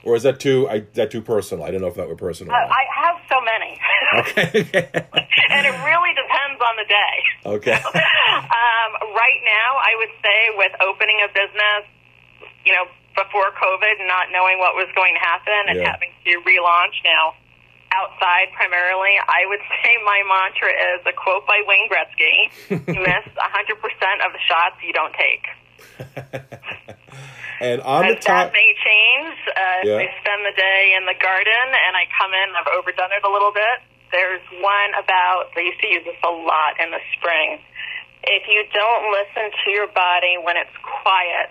Or 0.07 0.15
is 0.15 0.23
that 0.23 0.39
too 0.39 0.71
I, 0.71 0.87
that 0.95 1.11
too 1.11 1.19
personal? 1.19 1.67
I 1.67 1.71
don't 1.75 1.83
know 1.83 1.91
if 1.91 1.99
that 1.99 2.07
were 2.07 2.15
personal. 2.15 2.55
Uh, 2.55 2.63
I 2.63 2.83
have 2.95 3.19
so 3.27 3.43
many. 3.43 3.75
okay. 4.23 4.47
and 5.51 5.61
it 5.67 5.75
really 5.83 6.13
depends 6.15 6.59
on 6.63 6.73
the 6.79 6.87
day. 6.87 7.15
okay. 7.59 7.75
um, 7.83 8.89
right 9.11 9.41
now, 9.43 9.69
I 9.83 9.91
would 9.99 10.13
say 10.23 10.39
with 10.55 10.71
opening 10.79 11.19
a 11.27 11.29
business, 11.35 11.83
you 12.63 12.71
know, 12.71 12.87
before 13.19 13.51
COVID, 13.59 13.99
not 14.07 14.31
knowing 14.31 14.63
what 14.63 14.79
was 14.79 14.87
going 14.95 15.11
to 15.11 15.19
happen 15.19 15.75
and 15.75 15.83
Yeah. 15.83 15.91
having 15.91 16.15
to 16.23 16.39
relaunch 16.47 16.95
now 17.03 17.35
outside 17.91 18.47
primarily, 18.55 19.11
I 19.19 19.43
would 19.51 19.63
say 19.83 19.91
my 20.07 20.23
mantra 20.23 20.71
is 20.71 21.03
a 21.03 21.11
quote 21.11 21.43
by 21.43 21.67
Wayne 21.67 21.91
Gretzky: 21.91 22.47
"You 22.71 23.01
miss 23.03 23.27
100% 23.35 24.23
of 24.23 24.31
the 24.31 24.39
shots 24.47 24.79
you 24.87 24.93
don't 24.95 25.15
take." 25.19 25.43
And 27.59 27.81
on 27.81 28.07
the 28.07 28.15
top, 28.15 28.23
that 28.23 28.53
may 28.53 28.69
change. 29.17 29.37
Uh, 29.49 29.61
Yeah. 29.83 29.97
I 29.97 30.07
spend 30.21 30.45
the 30.45 30.55
day 30.55 30.93
in 30.97 31.05
the 31.05 31.15
garden 31.21 31.67
and 31.73 31.93
I 31.97 32.05
come 32.19 32.33
in, 32.33 32.47
I've 32.55 32.67
overdone 32.77 33.11
it 33.11 33.23
a 33.25 33.31
little 33.31 33.51
bit. 33.51 33.81
There's 34.11 34.41
one 34.61 34.91
about, 34.95 35.51
I 35.55 35.61
used 35.61 35.81
to 35.81 35.87
use 35.87 36.03
this 36.05 36.15
a 36.23 36.31
lot 36.31 36.79
in 36.79 36.91
the 36.91 36.99
spring. 37.17 37.59
If 38.23 38.47
you 38.47 38.63
don't 38.73 39.11
listen 39.11 39.51
to 39.65 39.71
your 39.71 39.87
body 39.87 40.37
when 40.41 40.57
it's 40.57 40.75
quiet, 41.03 41.49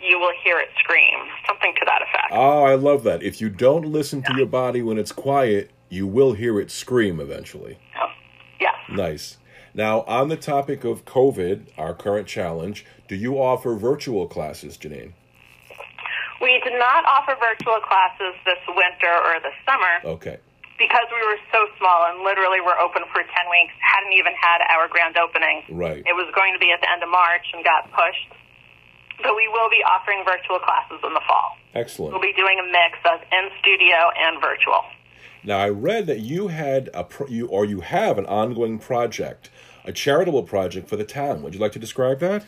you 0.00 0.18
will 0.18 0.32
hear 0.44 0.58
it 0.58 0.68
scream. 0.82 1.18
Something 1.46 1.74
to 1.74 1.84
that 1.86 2.02
effect. 2.02 2.32
oh, 2.32 2.64
I 2.64 2.74
love 2.74 3.04
that. 3.04 3.22
If 3.22 3.40
you 3.40 3.48
don't 3.48 3.86
listen 3.86 4.22
to 4.22 4.34
your 4.36 4.46
body 4.46 4.82
when 4.82 4.98
it's 4.98 5.12
quiet, 5.12 5.70
you 5.88 6.06
will 6.06 6.32
hear 6.32 6.58
it 6.60 6.70
scream 6.70 7.20
eventually. 7.20 7.78
So, 7.94 8.06
yes. 8.60 8.74
Nice. 8.90 9.38
Now, 9.74 10.02
on 10.02 10.28
the 10.28 10.36
topic 10.36 10.84
of 10.84 11.04
COVID, 11.04 11.68
our 11.78 11.94
current 11.94 12.26
challenge, 12.26 12.84
do 13.08 13.14
you 13.14 13.36
offer 13.40 13.74
virtual 13.74 14.26
classes, 14.26 14.76
Jeannine? 14.76 15.14
We 16.42 16.58
did 16.66 16.74
not 16.74 17.06
offer 17.06 17.38
virtual 17.38 17.78
classes 17.86 18.34
this 18.44 18.58
winter 18.66 19.14
or 19.14 19.38
this 19.40 19.54
summer 19.64 20.18
Okay. 20.18 20.36
because 20.76 21.06
we 21.14 21.22
were 21.22 21.38
so 21.54 21.70
small 21.78 22.10
and 22.10 22.26
literally 22.26 22.58
were 22.60 22.74
open 22.82 23.06
for 23.14 23.22
10 23.22 23.30
weeks, 23.46 23.72
hadn't 23.78 24.12
even 24.12 24.34
had 24.34 24.58
our 24.74 24.88
grand 24.90 25.14
opening. 25.16 25.62
Right. 25.70 26.02
It 26.02 26.16
was 26.18 26.26
going 26.34 26.52
to 26.52 26.58
be 26.58 26.74
at 26.74 26.82
the 26.82 26.90
end 26.90 27.02
of 27.02 27.08
March 27.08 27.46
and 27.54 27.62
got 27.62 27.86
pushed. 27.94 28.28
But 29.22 29.36
we 29.38 29.46
will 29.54 29.70
be 29.70 29.78
offering 29.86 30.24
virtual 30.26 30.58
classes 30.58 30.98
in 31.06 31.14
the 31.14 31.22
fall. 31.28 31.54
Excellent. 31.78 32.12
We'll 32.12 32.20
be 32.26 32.34
doing 32.34 32.58
a 32.58 32.66
mix 32.66 32.98
of 33.06 33.20
in 33.30 33.48
studio 33.60 34.10
and 34.18 34.42
virtual. 34.42 34.82
Now, 35.44 35.58
I 35.58 35.68
read 35.70 36.06
that 36.06 36.20
you 36.20 36.48
had 36.48 36.90
a 36.92 37.04
pro- 37.04 37.28
you 37.28 37.46
or 37.46 37.64
you 37.64 37.80
have 37.80 38.18
an 38.18 38.26
ongoing 38.26 38.78
project, 38.78 39.50
a 39.84 39.92
charitable 39.92 40.42
project 40.42 40.88
for 40.88 40.96
the 40.96 41.04
town. 41.04 41.42
Would 41.42 41.54
you 41.54 41.60
like 41.60 41.72
to 41.72 41.78
describe 41.78 42.18
that? 42.20 42.46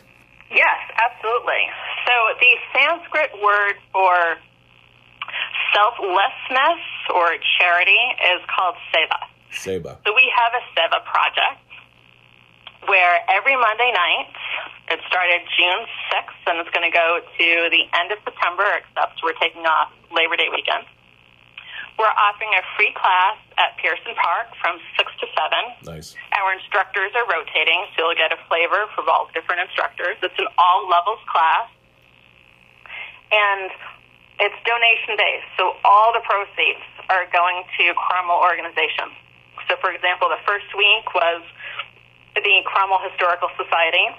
Yes, 0.55 0.79
absolutely. 0.95 1.67
So 2.07 2.13
the 2.39 2.53
Sanskrit 2.71 3.31
word 3.43 3.75
for 3.91 4.39
selflessness 5.75 6.79
or 7.11 7.35
charity 7.59 7.99
is 8.31 8.39
called 8.47 8.75
seva. 8.95 9.19
Seba. 9.51 9.99
So 10.07 10.15
we 10.15 10.31
have 10.31 10.55
a 10.55 10.63
seva 10.71 11.03
project 11.03 11.59
where 12.87 13.19
every 13.27 13.55
Monday 13.59 13.91
night, 13.91 14.31
it 14.95 14.99
started 15.07 15.41
June 15.59 15.83
6th 16.13 16.41
and 16.47 16.59
it's 16.63 16.69
going 16.71 16.87
to 16.87 16.93
go 16.93 17.19
to 17.19 17.47
the 17.67 17.83
end 17.99 18.11
of 18.11 18.19
September, 18.23 18.63
except 18.79 19.19
we're 19.23 19.35
taking 19.41 19.65
off 19.65 19.91
Labor 20.13 20.37
Day 20.37 20.47
weekend. 20.53 20.85
We're 21.95 22.11
offering 22.11 22.51
a 22.59 22.63
free 22.75 22.91
class 22.91 23.39
at 23.55 23.79
Pierson 23.79 24.11
Park 24.19 24.51
from 24.59 24.83
6 24.99 25.07
to 25.23 25.25
7. 25.31 25.95
Nice. 25.95 26.11
Our 26.35 26.51
instructors 26.51 27.15
are 27.15 27.23
rotating, 27.23 27.87
so 27.95 28.03
you'll 28.03 28.19
get 28.19 28.35
a 28.35 28.39
flavor 28.51 28.91
from 28.91 29.07
all 29.07 29.31
different 29.31 29.63
instructors. 29.63 30.19
It's 30.19 30.35
an 30.35 30.51
all 30.59 30.91
levels 30.91 31.23
class. 31.31 31.71
And 33.31 33.71
it's 34.43 34.59
donation 34.67 35.15
based, 35.15 35.47
so 35.55 35.79
all 35.87 36.11
the 36.11 36.19
proceeds 36.27 36.83
are 37.07 37.23
going 37.31 37.63
to 37.79 37.95
Cromwell 37.95 38.43
organizations. 38.43 39.15
So, 39.71 39.79
for 39.79 39.89
example, 39.95 40.27
the 40.27 40.43
first 40.43 40.67
week 40.75 41.07
was 41.15 41.41
the 42.35 42.55
Cromwell 42.67 42.99
Historical 43.07 43.47
Society. 43.55 44.11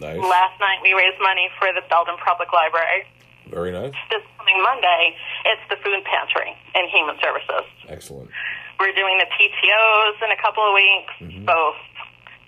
Nice. 0.00 0.16
Last 0.16 0.56
night 0.58 0.80
we 0.82 0.96
raised 0.96 1.20
money 1.20 1.52
for 1.60 1.68
the 1.76 1.84
Belden 1.92 2.16
Public 2.24 2.48
Library. 2.56 3.04
Very 3.52 3.70
nice. 3.70 3.92
This 4.08 4.24
coming 4.50 4.62
Monday, 4.62 5.14
it's 5.46 5.62
the 5.70 5.76
Food 5.82 6.02
Pantry 6.04 6.54
and 6.74 6.88
Human 6.90 7.16
Services. 7.22 7.66
Excellent. 7.88 8.30
We're 8.78 8.94
doing 8.94 9.18
the 9.18 9.28
PTOs 9.28 10.16
in 10.24 10.30
a 10.30 10.40
couple 10.40 10.64
of 10.64 10.74
weeks, 10.74 11.12
mm-hmm. 11.20 11.44
both 11.44 11.76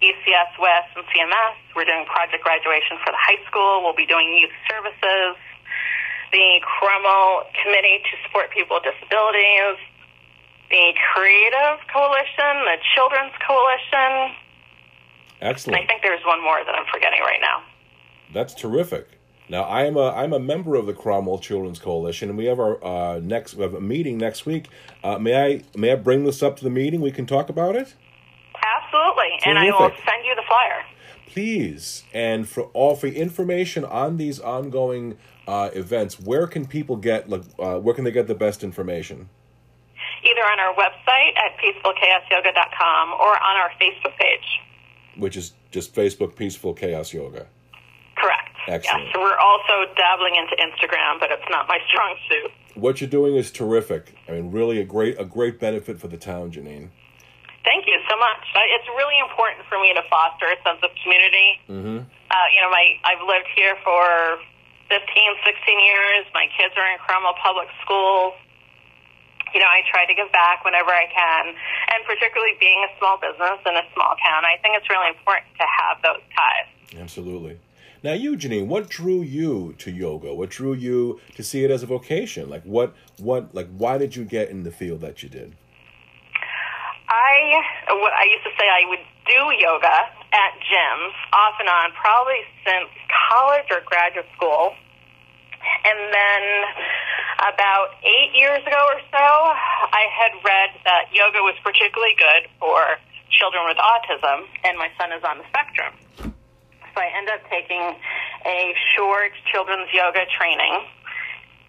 ECS 0.03 0.59
West 0.59 0.91
and 0.97 1.05
CMS. 1.13 1.55
We're 1.77 1.85
doing 1.85 2.07
project 2.07 2.43
graduation 2.43 2.99
for 3.05 3.13
the 3.13 3.21
high 3.21 3.41
school. 3.47 3.83
We'll 3.85 3.97
be 3.97 4.07
doing 4.07 4.33
youth 4.35 4.55
services. 4.69 5.37
The 6.33 6.65
Cromwell 6.65 7.45
Committee 7.63 8.01
to 8.01 8.13
Support 8.27 8.51
People 8.51 8.81
with 8.81 8.89
Disabilities. 8.89 9.77
The 10.71 10.97
Creative 11.13 11.85
Coalition, 11.93 12.65
the 12.65 12.81
Children's 12.97 13.37
Coalition. 13.45 14.33
Excellent. 15.45 15.77
And 15.77 15.85
I 15.85 15.87
think 15.87 16.01
there's 16.01 16.25
one 16.25 16.41
more 16.43 16.65
that 16.65 16.73
I'm 16.73 16.89
forgetting 16.89 17.21
right 17.21 17.45
now. 17.45 17.61
That's 18.33 18.55
terrific. 18.55 19.21
Now, 19.53 19.65
I 19.65 19.85
am 19.85 19.99
a 19.99 20.09
I'm 20.11 20.33
a 20.33 20.41
member 20.41 20.77
of 20.77 20.87
the 20.87 20.95
Cromwell 20.95 21.39
Children's 21.39 21.79
Coalition, 21.79 22.31
and 22.31 22.39
we 22.39 22.47
have 22.47 22.59
our 22.59 22.83
uh, 22.83 23.21
next 23.21 23.53
we 23.55 23.63
have 23.63 23.75
a 23.75 23.83
meeting 23.83 24.17
next 24.17 24.47
week. 24.47 24.69
Uh, 25.05 25.19
may 25.19 25.35
I 25.45 25.63
may 25.77 25.93
I 25.93 25.97
bring 25.97 26.25
this 26.25 26.43
up 26.43 26.57
to 26.57 26.65
the 26.65 26.71
meeting? 26.71 27.03
We 27.03 27.13
can 27.13 27.27
talk 27.27 27.51
about 27.51 27.77
it. 27.77 27.95
Absolutely. 28.57 29.29
And 29.45 29.59
I 29.59 29.67
will 29.67 29.91
send 29.91 30.25
you 30.25 30.35
the 30.35 30.43
flyer. 30.49 30.83
please 31.27 32.05
and 32.15 32.49
for 32.49 32.63
all 32.73 32.97
for 32.97 33.09
information 33.09 33.85
on 33.85 34.17
these 34.17 34.41
ongoing 34.41 35.19
uh, 35.47 35.69
events 35.75 36.19
where 36.19 36.47
can 36.47 36.67
people 36.67 36.97
get 36.97 37.29
like 37.29 37.43
uh, 37.59 37.79
where 37.79 37.95
can 37.95 38.05
they 38.05 38.11
get 38.11 38.29
the 38.29 38.35
best 38.35 38.65
information 38.65 39.29
Either 40.25 40.47
on 40.53 40.61
our 40.61 40.75
website 40.77 41.33
at 41.37 41.59
peacefulchaosyoga.com 41.59 43.11
or 43.21 43.33
on 43.37 43.57
our 43.57 43.71
Facebook 43.79 44.17
page. 44.19 44.61
which 45.17 45.37
is 45.37 45.53
just 45.71 45.95
facebook 45.95 46.37
peaceful 46.37 46.73
chaos 46.75 47.13
yoga 47.13 47.47
Excellent. 48.69 49.07
Yes. 49.07 49.17
We're 49.19 49.39
also 49.39 49.91
dabbling 49.97 50.37
into 50.37 50.55
Instagram, 50.63 51.19
but 51.19 51.31
it's 51.31 51.49
not 51.51 51.67
my 51.69 51.79
strong 51.89 52.17
suit. 52.29 52.51
what 52.75 53.01
you're 53.01 53.11
doing 53.11 53.37
is 53.37 53.51
terrific 53.51 54.15
i 54.29 54.33
mean 54.33 54.51
really 54.51 54.81
a 54.81 54.85
great 54.85 55.15
a 55.21 55.27
great 55.27 55.61
benefit 55.61 56.01
for 56.01 56.09
the 56.09 56.17
town 56.17 56.51
jeannine 56.51 56.91
Thank 57.65 57.87
you 57.87 57.95
so 58.11 58.19
much. 58.19 58.43
It's 58.75 58.91
really 58.99 59.19
important 59.23 59.63
for 59.71 59.79
me 59.79 59.95
to 59.95 60.03
foster 60.11 60.51
a 60.51 60.59
sense 60.67 60.83
of 60.83 60.91
community. 60.99 61.63
Mm-hmm. 61.71 61.99
Uh, 62.03 62.49
you 62.51 62.59
know, 62.59 62.71
my 62.75 62.99
I've 63.07 63.23
lived 63.23 63.47
here 63.55 63.79
for 63.87 64.03
15, 64.91 64.99
16 64.99 65.79
years. 65.79 66.27
My 66.35 66.51
kids 66.59 66.75
are 66.75 66.89
in 66.91 66.99
Cromwell 67.07 67.39
Public 67.39 67.71
School. 67.87 68.35
You 69.55 69.63
know, 69.63 69.71
I 69.71 69.87
try 69.87 70.11
to 70.11 70.15
give 70.15 70.27
back 70.35 70.65
whenever 70.67 70.91
I 70.91 71.07
can, 71.07 71.55
and 71.95 72.03
particularly 72.03 72.59
being 72.59 72.83
a 72.83 72.91
small 72.99 73.21
business 73.23 73.63
in 73.63 73.79
a 73.79 73.87
small 73.95 74.17
town, 74.27 74.43
I 74.43 74.59
think 74.59 74.75
it's 74.75 74.91
really 74.91 75.15
important 75.15 75.55
to 75.63 75.67
have 75.69 76.03
those 76.03 76.25
ties. 76.35 76.67
absolutely 76.99 77.63
Now, 78.03 78.15
you, 78.15 78.35
Jeannine, 78.35 78.67
what 78.67 78.89
drew 78.89 79.23
you 79.23 79.75
to 79.79 79.91
yoga? 79.91 80.35
What 80.35 80.51
drew 80.51 80.75
you 80.75 81.21
to 81.37 81.43
see 81.45 81.63
it 81.63 81.71
as 81.71 81.85
a 81.85 81.87
vocation? 81.87 82.51
Like, 82.51 82.65
what, 82.65 82.95
what, 83.19 83.55
like, 83.55 83.69
why 83.71 83.97
did 83.97 84.17
you 84.17 84.25
get 84.25 84.51
in 84.51 84.65
the 84.65 84.73
field 84.73 85.03
that 85.03 85.23
you 85.23 85.29
did? 85.29 85.55
I, 87.07 87.63
what 87.95 88.13
I 88.13 88.25
used 88.27 88.43
to 88.43 88.51
say 88.59 88.67
I 88.67 88.89
would 88.89 89.05
do 89.27 89.41
yoga 89.55 89.97
at 90.35 90.53
gyms 90.67 91.15
off 91.33 91.55
and 91.61 91.69
on, 91.69 91.93
probably 91.95 92.43
since 92.67 92.91
college 93.31 93.71
or 93.71 93.87
graduate 93.87 94.27
school. 94.35 94.75
And 95.85 95.99
then 96.11 96.43
about 97.39 97.95
eight 98.03 98.35
years 98.35 98.67
ago 98.67 98.83
or 98.83 98.99
so, 99.15 99.27
I 99.95 100.11
had 100.11 100.35
read 100.43 100.71
that 100.85 101.15
yoga 101.15 101.39
was 101.39 101.55
particularly 101.63 102.19
good 102.19 102.51
for 102.59 102.99
children 103.31 103.63
with 103.71 103.79
autism, 103.79 104.43
and 104.65 104.77
my 104.77 104.91
son 104.99 105.13
is 105.15 105.23
on 105.23 105.39
the 105.39 105.45
spectrum. 105.55 105.95
So 106.95 107.01
I 107.01 107.09
ended 107.17 107.35
up 107.35 107.45
taking 107.49 107.81
a 108.45 108.75
short 108.97 109.33
children's 109.51 109.89
yoga 109.93 110.25
training. 110.37 110.85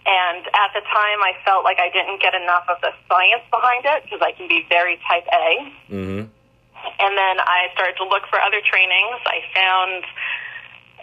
And 0.03 0.43
at 0.51 0.75
the 0.75 0.83
time, 0.83 1.19
I 1.23 1.31
felt 1.47 1.63
like 1.63 1.79
I 1.79 1.87
didn't 1.87 2.19
get 2.19 2.35
enough 2.35 2.67
of 2.67 2.75
the 2.83 2.91
science 3.07 3.43
behind 3.47 3.87
it 3.87 4.03
because 4.03 4.19
I 4.19 4.35
can 4.35 4.51
be 4.51 4.67
very 4.67 4.99
type 5.07 5.23
A. 5.31 5.47
Mm-hmm. 5.87 6.23
And 6.27 7.13
then 7.15 7.35
I 7.39 7.71
started 7.71 7.95
to 8.03 8.05
look 8.11 8.27
for 8.27 8.35
other 8.43 8.59
trainings. 8.59 9.23
I 9.23 9.39
found 9.55 10.03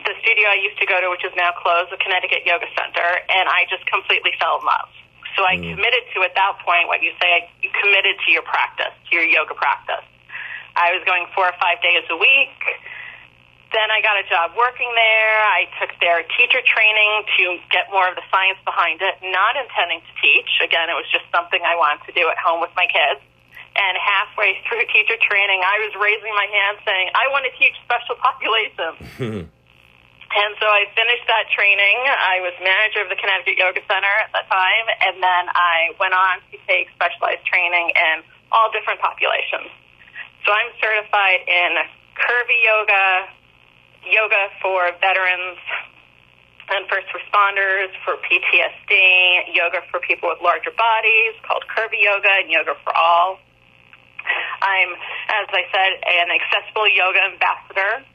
the 0.04 0.12
studio 0.20 0.52
I 0.52 0.60
used 0.60 0.76
to 0.84 0.88
go 0.88 1.00
to, 1.00 1.08
which 1.08 1.24
is 1.24 1.32
now 1.32 1.56
closed, 1.56 1.88
the 1.88 1.96
Connecticut 1.96 2.44
Yoga 2.44 2.68
Center, 2.76 3.08
and 3.32 3.48
I 3.48 3.64
just 3.72 3.88
completely 3.88 4.36
fell 4.36 4.60
in 4.60 4.68
love. 4.68 4.92
So 5.36 5.48
I 5.48 5.56
Mm. 5.56 5.76
committed 5.76 6.04
to 6.12 6.22
at 6.22 6.34
that 6.34 6.58
point 6.60 6.88
what 6.88 7.00
you 7.00 7.16
say, 7.20 7.48
you 7.64 7.70
committed 7.70 8.20
to 8.20 8.28
your 8.32 8.42
practice, 8.42 8.92
to 9.08 9.16
your 9.16 9.24
yoga 9.24 9.54
practice. 9.54 10.04
I 10.76 10.92
was 10.92 11.04
going 11.04 11.26
four 11.34 11.48
or 11.48 11.56
five 11.60 11.80
days 11.80 12.04
a 12.10 12.16
week. 12.16 12.60
Then 13.70 13.86
I 13.86 14.02
got 14.02 14.18
a 14.18 14.26
job 14.26 14.58
working 14.58 14.90
there. 14.98 15.34
I 15.46 15.70
took 15.78 15.94
their 16.02 16.26
teacher 16.34 16.58
training 16.58 17.22
to 17.38 17.62
get 17.70 17.86
more 17.94 18.10
of 18.10 18.18
the 18.18 18.26
science 18.26 18.58
behind 18.66 18.98
it, 18.98 19.14
not 19.22 19.54
intending 19.54 20.02
to 20.02 20.12
teach. 20.18 20.50
Again, 20.58 20.90
it 20.90 20.98
was 20.98 21.06
just 21.14 21.22
something 21.30 21.62
I 21.62 21.78
wanted 21.78 22.02
to 22.10 22.12
do 22.12 22.26
at 22.26 22.34
home 22.34 22.58
with 22.58 22.74
my 22.74 22.90
kids. 22.90 23.22
And 23.78 23.94
halfway 23.94 24.58
through 24.66 24.82
teacher 24.90 25.14
training, 25.22 25.62
I 25.62 25.86
was 25.86 25.94
raising 25.94 26.34
my 26.34 26.50
hand 26.50 26.82
saying, 26.82 27.14
I 27.14 27.30
want 27.30 27.46
to 27.46 27.54
teach 27.54 27.78
special 27.86 28.18
populations. 28.18 28.98
Hmm. 29.20 29.44
And 30.30 30.54
so 30.62 30.66
I 30.70 30.86
finished 30.94 31.26
that 31.26 31.50
training. 31.50 32.06
I 32.06 32.38
was 32.38 32.54
manager 32.62 33.02
of 33.02 33.10
the 33.10 33.18
Connecticut 33.18 33.58
Yoga 33.58 33.82
Center 33.90 34.14
at 34.22 34.30
that 34.30 34.46
time, 34.46 34.86
and 35.02 35.18
then 35.18 35.44
I 35.50 35.90
went 35.98 36.14
on 36.14 36.38
to 36.54 36.56
take 36.70 36.86
specialized 36.94 37.42
training 37.50 37.90
in 37.90 38.22
all 38.54 38.70
different 38.70 39.02
populations. 39.02 39.74
So 40.46 40.54
I'm 40.54 40.70
certified 40.78 41.42
in 41.50 41.82
curvy 42.14 42.58
yoga, 42.62 43.26
yoga 44.04 44.48
for 44.62 44.90
veterans 45.00 45.58
and 46.70 46.86
first 46.86 47.10
responders, 47.10 47.90
for 48.06 48.14
PTSD, 48.22 49.54
yoga 49.54 49.82
for 49.90 49.98
people 50.00 50.30
with 50.30 50.38
larger 50.40 50.70
bodies 50.70 51.34
called 51.42 51.64
curvy 51.66 51.98
yoga, 51.98 52.30
and 52.40 52.50
yoga 52.50 52.78
for 52.84 52.94
all. 52.94 53.38
I'm, 54.62 54.90
as 55.28 55.48
I 55.50 55.64
said, 55.72 55.90
an 56.06 56.28
accessible 56.30 56.86
yoga 56.86 57.20
ambassador. 57.26 58.06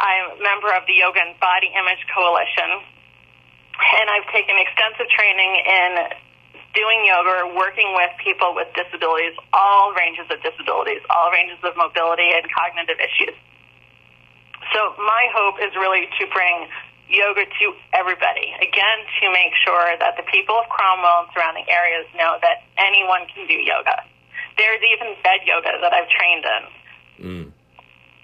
I'm 0.00 0.38
a 0.38 0.42
member 0.42 0.72
of 0.72 0.88
the 0.88 0.96
Yoga 0.96 1.20
and 1.20 1.36
Body 1.36 1.68
Image 1.76 2.00
Coalition, 2.08 2.80
and 4.00 4.06
I've 4.08 4.24
taken 4.32 4.56
extensive 4.56 5.12
training 5.12 5.60
in 5.60 5.90
doing 6.72 7.04
yoga, 7.04 7.52
working 7.52 7.92
with 7.92 8.08
people 8.16 8.56
with 8.56 8.72
disabilities, 8.72 9.36
all 9.52 9.92
ranges 9.92 10.24
of 10.32 10.40
disabilities, 10.40 11.04
all 11.10 11.28
ranges 11.28 11.60
of 11.60 11.76
mobility 11.76 12.32
and 12.32 12.48
cognitive 12.48 12.96
issues. 12.96 13.36
So 14.72 14.94
my 14.98 15.26
hope 15.34 15.58
is 15.58 15.74
really 15.74 16.06
to 16.18 16.24
bring 16.30 16.70
yoga 17.10 17.42
to 17.42 17.66
everybody. 17.92 18.54
Again, 18.62 18.98
to 19.20 19.24
make 19.34 19.50
sure 19.66 19.98
that 19.98 20.14
the 20.14 20.22
people 20.30 20.54
of 20.54 20.70
Cromwell 20.70 21.26
and 21.26 21.28
surrounding 21.34 21.66
areas 21.66 22.06
know 22.14 22.38
that 22.40 22.62
anyone 22.78 23.26
can 23.34 23.46
do 23.50 23.58
yoga. 23.58 24.06
There's 24.56 24.82
even 24.94 25.18
bed 25.26 25.42
yoga 25.42 25.74
that 25.82 25.92
I've 25.92 26.10
trained 26.10 26.46
in. 26.46 26.62
Mm. 27.18 27.46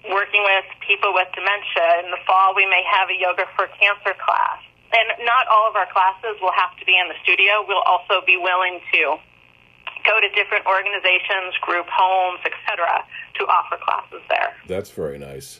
Working 0.07 0.43
with 0.47 0.67
people 0.87 1.11
with 1.11 1.27
dementia. 1.35 2.07
In 2.07 2.15
the 2.15 2.21
fall, 2.23 2.55
we 2.55 2.63
may 2.63 2.79
have 2.87 3.11
a 3.11 3.17
yoga 3.19 3.43
for 3.59 3.67
cancer 3.75 4.15
class. 4.15 4.63
And 4.95 5.27
not 5.27 5.51
all 5.51 5.67
of 5.67 5.75
our 5.75 5.87
classes 5.91 6.39
will 6.39 6.55
have 6.55 6.71
to 6.79 6.85
be 6.87 6.95
in 6.95 7.11
the 7.11 7.19
studio. 7.27 7.67
We'll 7.67 7.83
also 7.83 8.23
be 8.23 8.39
willing 8.39 8.79
to 8.95 9.19
go 10.07 10.15
to 10.23 10.29
different 10.31 10.63
organizations, 10.63 11.59
group 11.59 11.91
homes, 11.91 12.39
etc., 12.47 13.03
to 13.35 13.43
offer 13.51 13.75
classes 13.83 14.23
there. 14.31 14.55
That's 14.65 14.89
very 14.89 15.19
nice. 15.19 15.59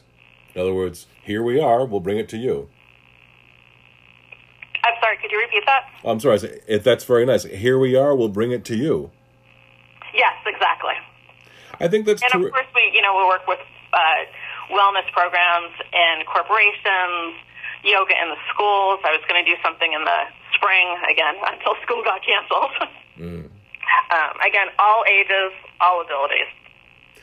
In 0.58 0.62
other 0.62 0.74
words, 0.74 1.06
here 1.22 1.44
we 1.44 1.62
are. 1.62 1.86
We'll 1.86 2.00
bring 2.00 2.18
it 2.18 2.28
to 2.30 2.38
you. 2.38 2.68
I'm 4.84 4.98
sorry, 5.00 5.18
could 5.22 5.30
you 5.30 5.38
repeat 5.38 5.62
that? 5.68 5.86
I'm 6.04 6.20
sorry. 6.20 6.40
If 6.66 6.84
that's 6.84 7.06
very 7.06 7.28
nice. 7.28 7.44
Here 7.44 7.78
we 7.78 7.96
are. 7.96 8.16
We'll 8.16 8.34
bring 8.34 8.50
it 8.50 8.66
to 8.66 8.76
you. 8.76 9.12
Yes, 10.16 10.34
exactly. 10.48 10.98
I 11.80 11.88
think 11.88 12.08
that's 12.08 12.24
And 12.24 12.32
terri- 12.34 12.48
of 12.48 12.54
course, 12.54 12.66
we 12.74 12.90
you 12.92 13.04
know 13.04 13.14
we 13.14 13.26
work 13.30 13.46
with 13.46 13.60
uh, 13.94 14.26
wellness 14.74 15.06
programs 15.14 15.78
and 15.94 16.26
corporations, 16.26 17.38
yoga 17.84 18.18
in 18.18 18.34
the 18.34 18.42
schools. 18.50 18.98
I 19.06 19.14
was 19.14 19.22
going 19.30 19.38
to 19.38 19.46
do 19.46 19.62
something 19.62 19.94
in 19.94 20.06
the 20.10 20.20
spring 20.58 20.98
again 21.06 21.38
until 21.54 21.78
school 21.86 22.02
got 22.02 22.26
canceled. 22.26 22.74
um, 24.10 24.34
again, 24.42 24.74
all 24.80 25.06
ages, 25.06 25.54
all 25.82 26.02
abilities, 26.02 26.50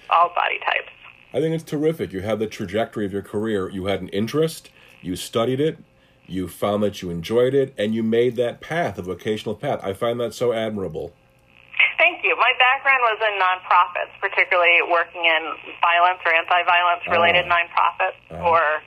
all 0.08 0.30
body 0.38 0.60
types. 0.62 0.94
I 1.34 1.40
think 1.40 1.52
it's 1.54 1.64
terrific. 1.64 2.12
You 2.12 2.20
had 2.22 2.38
the 2.38 2.46
trajectory 2.46 3.04
of 3.04 3.12
your 3.12 3.22
career. 3.22 3.68
You 3.68 3.86
had 3.86 4.00
an 4.00 4.08
interest. 4.10 4.70
You 5.02 5.16
studied 5.16 5.60
it. 5.60 5.78
You 6.26 6.46
found 6.48 6.82
that 6.84 7.02
you 7.02 7.10
enjoyed 7.10 7.52
it, 7.54 7.74
and 7.76 7.92
you 7.94 8.02
made 8.02 8.36
that 8.36 8.60
path, 8.62 8.96
a 8.96 9.02
vocational 9.02 9.54
path. 9.56 9.80
I 9.82 9.92
find 9.92 10.18
that 10.20 10.32
so 10.32 10.52
admirable. 10.54 11.12
Thank 11.98 12.22
you. 12.24 12.34
My 12.38 12.52
background 12.58 13.02
was 13.02 13.18
in 13.20 13.34
nonprofits, 13.36 14.14
particularly 14.22 14.78
working 14.88 15.24
in 15.26 15.42
violence 15.82 16.20
or 16.24 16.32
anti-violence 16.32 17.02
related 17.10 17.44
Ah. 17.50 17.58
nonprofits 17.58 18.16
Uh-huh. 18.30 18.40
for 18.42 18.82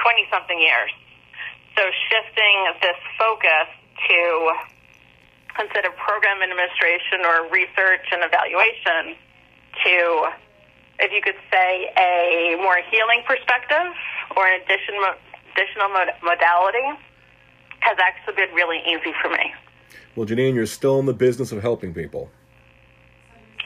20 0.00 0.26
something 0.30 0.58
years. 0.58 0.90
So 1.76 1.90
shifting 2.08 2.56
this 2.80 2.96
focus 3.18 3.66
to 4.08 4.52
instead 5.60 5.84
of 5.84 5.94
program 5.96 6.40
administration 6.42 7.24
or 7.26 7.46
research 7.50 8.06
and 8.10 8.22
evaluation 8.24 9.16
to, 9.84 10.32
if 10.98 11.12
you 11.12 11.20
could 11.22 11.38
say, 11.50 11.90
a 11.98 12.56
more 12.56 12.78
healing 12.90 13.22
perspective 13.26 13.92
or 14.36 14.46
an 14.46 14.60
addition, 14.62 14.94
additional 15.54 15.88
mod- 15.88 16.14
modality 16.22 16.98
has 17.80 17.98
actually 18.00 18.34
been 18.34 18.54
really 18.54 18.78
easy 18.86 19.12
for 19.20 19.28
me. 19.28 19.52
Well, 20.16 20.26
Jeannine, 20.26 20.54
you're 20.54 20.66
still 20.66 20.98
in 21.00 21.06
the 21.06 21.14
business 21.14 21.52
of 21.52 21.60
helping 21.60 21.92
people. 21.92 22.30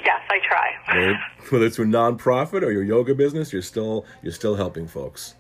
Yes, 0.04 0.20
I 0.30 0.38
try. 0.46 0.68
Whether, 0.88 1.20
whether 1.50 1.66
it's 1.66 1.78
your 1.78 1.86
nonprofit 1.86 2.62
or 2.62 2.70
your 2.70 2.82
yoga 2.82 3.14
business, 3.14 3.52
you're 3.52 3.62
still 3.62 4.06
you're 4.22 4.32
still 4.32 4.56
helping 4.56 4.86
folks. 4.86 5.34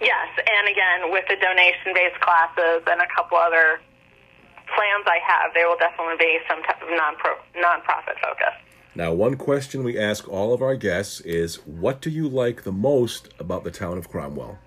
Yes, 0.00 0.28
and 0.36 0.68
again, 0.68 1.10
with 1.10 1.24
the 1.28 1.36
donation 1.36 1.94
based 1.94 2.20
classes 2.20 2.82
and 2.86 3.00
a 3.00 3.06
couple 3.14 3.38
other 3.38 3.80
plans 4.74 5.06
I 5.06 5.18
have, 5.22 5.54
there 5.54 5.68
will 5.68 5.78
definitely 5.78 6.16
be 6.18 6.38
some 6.48 6.62
type 6.62 6.82
of 6.82 6.88
non-pro, 6.90 7.36
non-profit 7.56 8.16
focus. 8.20 8.54
Now, 8.96 9.12
one 9.12 9.36
question 9.36 9.82
we 9.82 9.98
ask 9.98 10.28
all 10.28 10.54
of 10.54 10.62
our 10.62 10.76
guests 10.76 11.20
is, 11.22 11.56
what 11.66 12.00
do 12.00 12.10
you 12.10 12.28
like 12.28 12.62
the 12.62 12.70
most 12.72 13.28
about 13.40 13.64
the 13.64 13.72
town 13.72 13.98
of 13.98 14.08
Cromwell? 14.08 14.58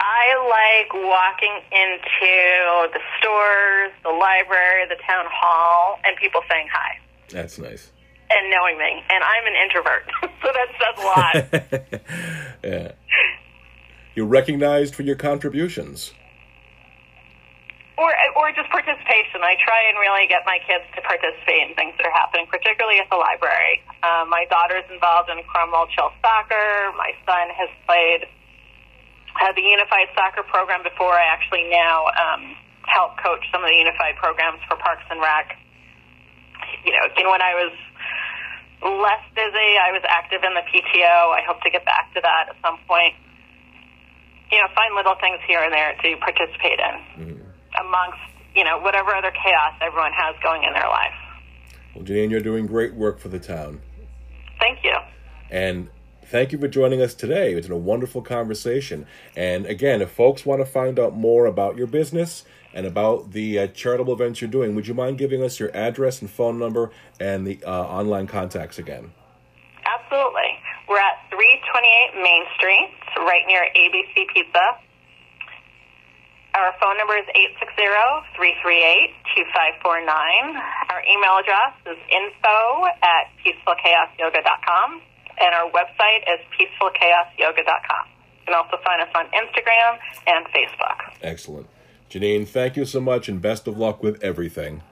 I 0.00 0.84
like 0.86 0.94
walking 0.94 1.60
into 1.72 2.92
the 2.92 3.00
stores, 3.18 3.90
the 4.04 4.10
library, 4.10 4.84
the 4.88 4.96
town 5.06 5.24
hall, 5.28 5.98
and 6.04 6.16
people 6.16 6.42
saying 6.48 6.68
hi 6.72 6.98
That's 7.30 7.58
nice. 7.58 7.90
and 8.30 8.50
knowing 8.50 8.78
me. 8.78 9.02
And 9.10 9.24
I'm 9.24 9.46
an 9.46 9.54
introvert, 9.62 10.10
so 10.42 10.52
that 10.52 10.68
says 10.78 10.96
a 10.98 11.82
lot. 11.82 12.00
Yeah. 12.64 12.92
You're 14.14 14.24
recognized 14.26 14.94
for 14.94 15.02
your 15.02 15.16
contributions. 15.16 16.12
Or 17.96 18.10
or 18.34 18.50
just 18.50 18.66
participation. 18.70 19.42
I 19.42 19.54
try 19.62 19.86
and 19.86 19.98
really 19.98 20.26
get 20.26 20.42
my 20.42 20.58
kids 20.66 20.82
to 20.98 21.00
participate 21.02 21.70
in 21.70 21.78
things 21.78 21.94
that 21.98 22.06
are 22.06 22.16
happening, 22.16 22.50
particularly 22.50 22.98
at 22.98 23.06
the 23.06 23.18
library. 23.18 23.82
Um, 24.02 24.30
my 24.30 24.46
daughter's 24.50 24.86
involved 24.90 25.30
in 25.30 25.38
Cromwell 25.46 25.86
Chill 25.94 26.10
Soccer. 26.18 26.90
My 26.98 27.14
son 27.22 27.46
has 27.54 27.70
played 27.86 28.26
uh, 29.38 29.54
the 29.54 29.62
Unified 29.62 30.10
Soccer 30.18 30.42
program 30.42 30.82
before. 30.82 31.14
I 31.14 31.30
actually 31.30 31.70
now 31.70 32.10
um, 32.10 32.58
help 32.90 33.14
coach 33.22 33.46
some 33.54 33.62
of 33.62 33.70
the 33.70 33.78
Unified 33.78 34.18
programs 34.18 34.58
for 34.66 34.74
Parks 34.74 35.06
and 35.10 35.22
Rec. 35.22 35.54
You 36.82 36.98
know, 36.98 37.06
again, 37.06 37.30
when 37.30 37.42
I 37.42 37.54
was 37.54 37.74
less 38.82 39.22
busy, 39.38 39.70
I 39.78 39.94
was 39.94 40.02
active 40.02 40.42
in 40.42 40.50
the 40.50 40.66
PTO. 40.66 41.30
I 41.30 41.46
hope 41.46 41.62
to 41.62 41.70
get 41.70 41.86
back 41.86 42.10
to 42.18 42.20
that 42.26 42.50
at 42.50 42.56
some 42.58 42.82
point. 42.90 43.14
You 44.50 44.58
know, 44.60 44.68
find 44.74 44.94
little 44.98 45.14
things 45.22 45.38
here 45.46 45.62
and 45.62 45.72
there 45.72 45.94
to 45.94 46.08
participate 46.18 46.78
in 46.82 47.43
amongst 47.80 48.18
you 48.54 48.64
know 48.64 48.78
whatever 48.78 49.14
other 49.14 49.32
chaos 49.32 49.74
everyone 49.80 50.12
has 50.12 50.34
going 50.42 50.62
in 50.62 50.72
their 50.72 50.88
life. 50.88 51.14
Well, 51.94 52.04
Jeannine, 52.04 52.30
you're 52.30 52.40
doing 52.40 52.66
great 52.66 52.94
work 52.94 53.18
for 53.18 53.28
the 53.28 53.38
town. 53.38 53.80
Thank 54.58 54.82
you. 54.82 54.94
And 55.50 55.88
thank 56.26 56.52
you 56.52 56.58
for 56.58 56.68
joining 56.68 57.00
us 57.00 57.14
today. 57.14 57.52
It's 57.52 57.68
been 57.68 57.76
a 57.76 57.78
wonderful 57.78 58.22
conversation. 58.22 59.06
And 59.36 59.66
again, 59.66 60.02
if 60.02 60.10
folks 60.10 60.44
want 60.44 60.60
to 60.60 60.66
find 60.66 60.98
out 60.98 61.14
more 61.14 61.46
about 61.46 61.76
your 61.76 61.86
business 61.86 62.44
and 62.72 62.86
about 62.86 63.32
the 63.32 63.58
uh, 63.58 63.66
charitable 63.68 64.14
events 64.14 64.40
you're 64.40 64.50
doing, 64.50 64.74
would 64.74 64.88
you 64.88 64.94
mind 64.94 65.18
giving 65.18 65.42
us 65.42 65.60
your 65.60 65.74
address 65.76 66.20
and 66.20 66.30
phone 66.30 66.58
number 66.58 66.90
and 67.20 67.46
the 67.46 67.62
uh, 67.64 67.70
online 67.70 68.26
contacts 68.26 68.78
again? 68.78 69.12
Absolutely. 69.86 70.58
We're 70.88 70.98
at 70.98 71.22
328 71.30 72.22
Main 72.22 72.44
Street, 72.56 72.90
right 73.18 73.42
near 73.46 73.68
ABC 73.76 74.26
Pizza. 74.34 74.78
Our 76.54 76.70
phone 76.78 76.96
number 76.98 77.18
is 77.18 77.26
860-338-2549. 78.38 80.06
Our 80.90 81.02
email 81.10 81.34
address 81.42 81.74
is 81.86 81.98
info 82.06 82.86
at 83.02 83.26
peacefulchaosyoga.com. 83.42 85.02
And 85.36 85.50
our 85.54 85.68
website 85.70 86.22
is 86.30 86.38
peacefulchaosyoga.com. 86.54 88.06
You 88.38 88.46
can 88.46 88.54
also 88.54 88.76
find 88.84 89.02
us 89.02 89.08
on 89.16 89.26
Instagram 89.34 89.98
and 90.28 90.46
Facebook. 90.54 90.98
Excellent. 91.22 91.66
Jeannine, 92.08 92.46
thank 92.46 92.76
you 92.76 92.84
so 92.84 93.00
much 93.00 93.28
and 93.28 93.42
best 93.42 93.66
of 93.66 93.76
luck 93.76 94.02
with 94.02 94.22
everything. 94.22 94.82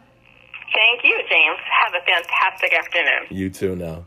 Thank 0.75 1.05
you, 1.05 1.16
James. 1.31 1.61
Have 1.85 1.94
a 1.94 2.05
fantastic 2.05 2.72
afternoon. 2.72 3.27
You 3.31 3.51
too 3.51 3.77
now. 3.77 4.07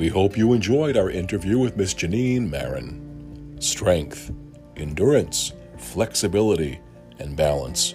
We 0.00 0.08
hope 0.08 0.38
you 0.38 0.54
enjoyed 0.54 0.96
our 0.96 1.10
interview 1.10 1.58
with 1.58 1.76
Miss 1.76 1.92
Jeannine 1.92 2.48
Marron. 2.48 3.58
Strength, 3.60 4.32
endurance, 4.74 5.52
flexibility, 5.76 6.80
and 7.18 7.36
balance. 7.36 7.92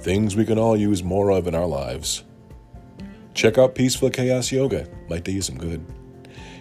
Things 0.00 0.36
we 0.36 0.46
can 0.46 0.58
all 0.58 0.74
use 0.74 1.02
more 1.02 1.30
of 1.30 1.46
in 1.46 1.54
our 1.54 1.66
lives. 1.66 2.24
Check 3.34 3.58
out 3.58 3.74
Peaceful 3.74 4.08
Chaos 4.08 4.50
Yoga, 4.50 4.88
might 5.10 5.24
do 5.24 5.32
you 5.32 5.42
some 5.42 5.58
good. 5.58 5.84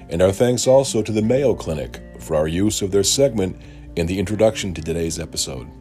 And 0.10 0.22
our 0.22 0.34
thanks 0.34 0.68
also 0.68 1.02
to 1.02 1.14
the 1.14 1.22
Mayo 1.22 1.56
Clinic 1.56 2.02
for 2.20 2.36
our 2.36 2.50
use 2.50 2.82
of 2.82 2.92
their 2.92 3.04
segment 3.04 3.56
in 3.96 4.06
the 4.06 4.20
introduction 4.20 4.74
to 4.74 4.82
today's 4.82 5.18
episode. 5.18 5.72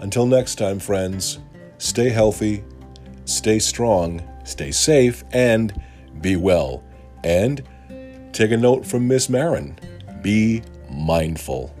Until 0.00 0.26
next 0.26 0.56
time, 0.56 0.78
friends, 0.78 1.38
stay 1.78 2.10
healthy, 2.10 2.64
stay 3.24 3.58
strong, 3.58 4.22
stay 4.44 4.72
safe, 4.72 5.24
and 5.32 5.82
be 6.20 6.36
well. 6.36 6.84
And 7.24 7.66
take 8.32 8.50
a 8.50 8.56
note 8.56 8.86
from 8.86 9.06
Miss 9.06 9.28
Marron 9.28 9.78
be 10.22 10.62
mindful. 10.90 11.74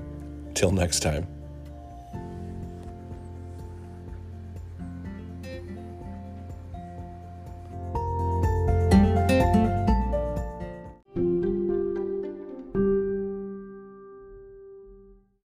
Till 0.54 0.72
next 0.72 1.00
time. 1.00 1.39